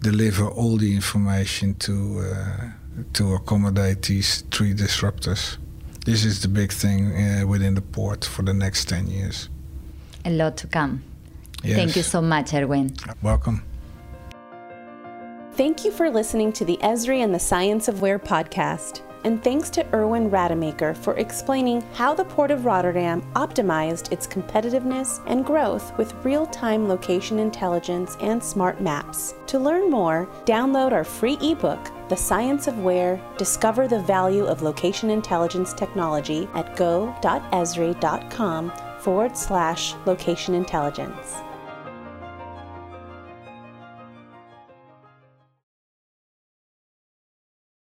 deliver 0.00 0.48
all 0.48 0.76
the 0.76 0.94
information 0.94 1.74
to 1.74 2.20
uh, 2.20 3.02
to 3.12 3.34
accommodate 3.34 4.02
these 4.02 4.42
three 4.50 4.74
disruptors. 4.74 5.58
This 6.04 6.24
is 6.24 6.40
the 6.40 6.48
big 6.48 6.72
thing 6.72 7.12
uh, 7.12 7.46
within 7.46 7.74
the 7.74 7.82
port 7.82 8.24
for 8.24 8.42
the 8.42 8.54
next 8.54 8.88
10 8.88 9.08
years. 9.08 9.50
A 10.24 10.30
lot 10.30 10.56
to 10.56 10.66
come. 10.66 11.02
Yes. 11.62 11.76
Thank 11.76 11.96
you 11.96 12.02
so 12.02 12.22
much, 12.22 12.54
Erwin. 12.54 12.94
Welcome. 13.22 13.62
Thank 15.58 15.84
you 15.84 15.90
for 15.90 16.08
listening 16.08 16.52
to 16.52 16.64
the 16.64 16.76
Esri 16.82 17.24
and 17.24 17.34
the 17.34 17.40
Science 17.40 17.88
of 17.88 18.00
Where 18.00 18.20
podcast. 18.20 19.02
And 19.24 19.42
thanks 19.42 19.70
to 19.70 19.84
Erwin 19.92 20.30
Rademaker 20.30 20.96
for 20.96 21.16
explaining 21.18 21.80
how 21.94 22.14
the 22.14 22.26
Port 22.26 22.52
of 22.52 22.64
Rotterdam 22.64 23.22
optimized 23.34 24.12
its 24.12 24.24
competitiveness 24.24 25.20
and 25.26 25.44
growth 25.44 25.98
with 25.98 26.14
real 26.24 26.46
time 26.46 26.86
location 26.86 27.40
intelligence 27.40 28.16
and 28.20 28.40
smart 28.40 28.80
maps. 28.80 29.34
To 29.48 29.58
learn 29.58 29.90
more, 29.90 30.28
download 30.44 30.92
our 30.92 31.02
free 31.02 31.36
ebook, 31.42 31.90
The 32.08 32.14
Science 32.14 32.68
of 32.68 32.78
Where 32.78 33.20
Discover 33.36 33.88
the 33.88 34.02
Value 34.02 34.44
of 34.44 34.62
Location 34.62 35.10
Intelligence 35.10 35.74
Technology 35.74 36.48
at 36.54 36.76
go.esri.com 36.76 38.72
forward 39.00 39.36
slash 39.36 39.94
location 40.06 40.54
intelligence. 40.54 41.34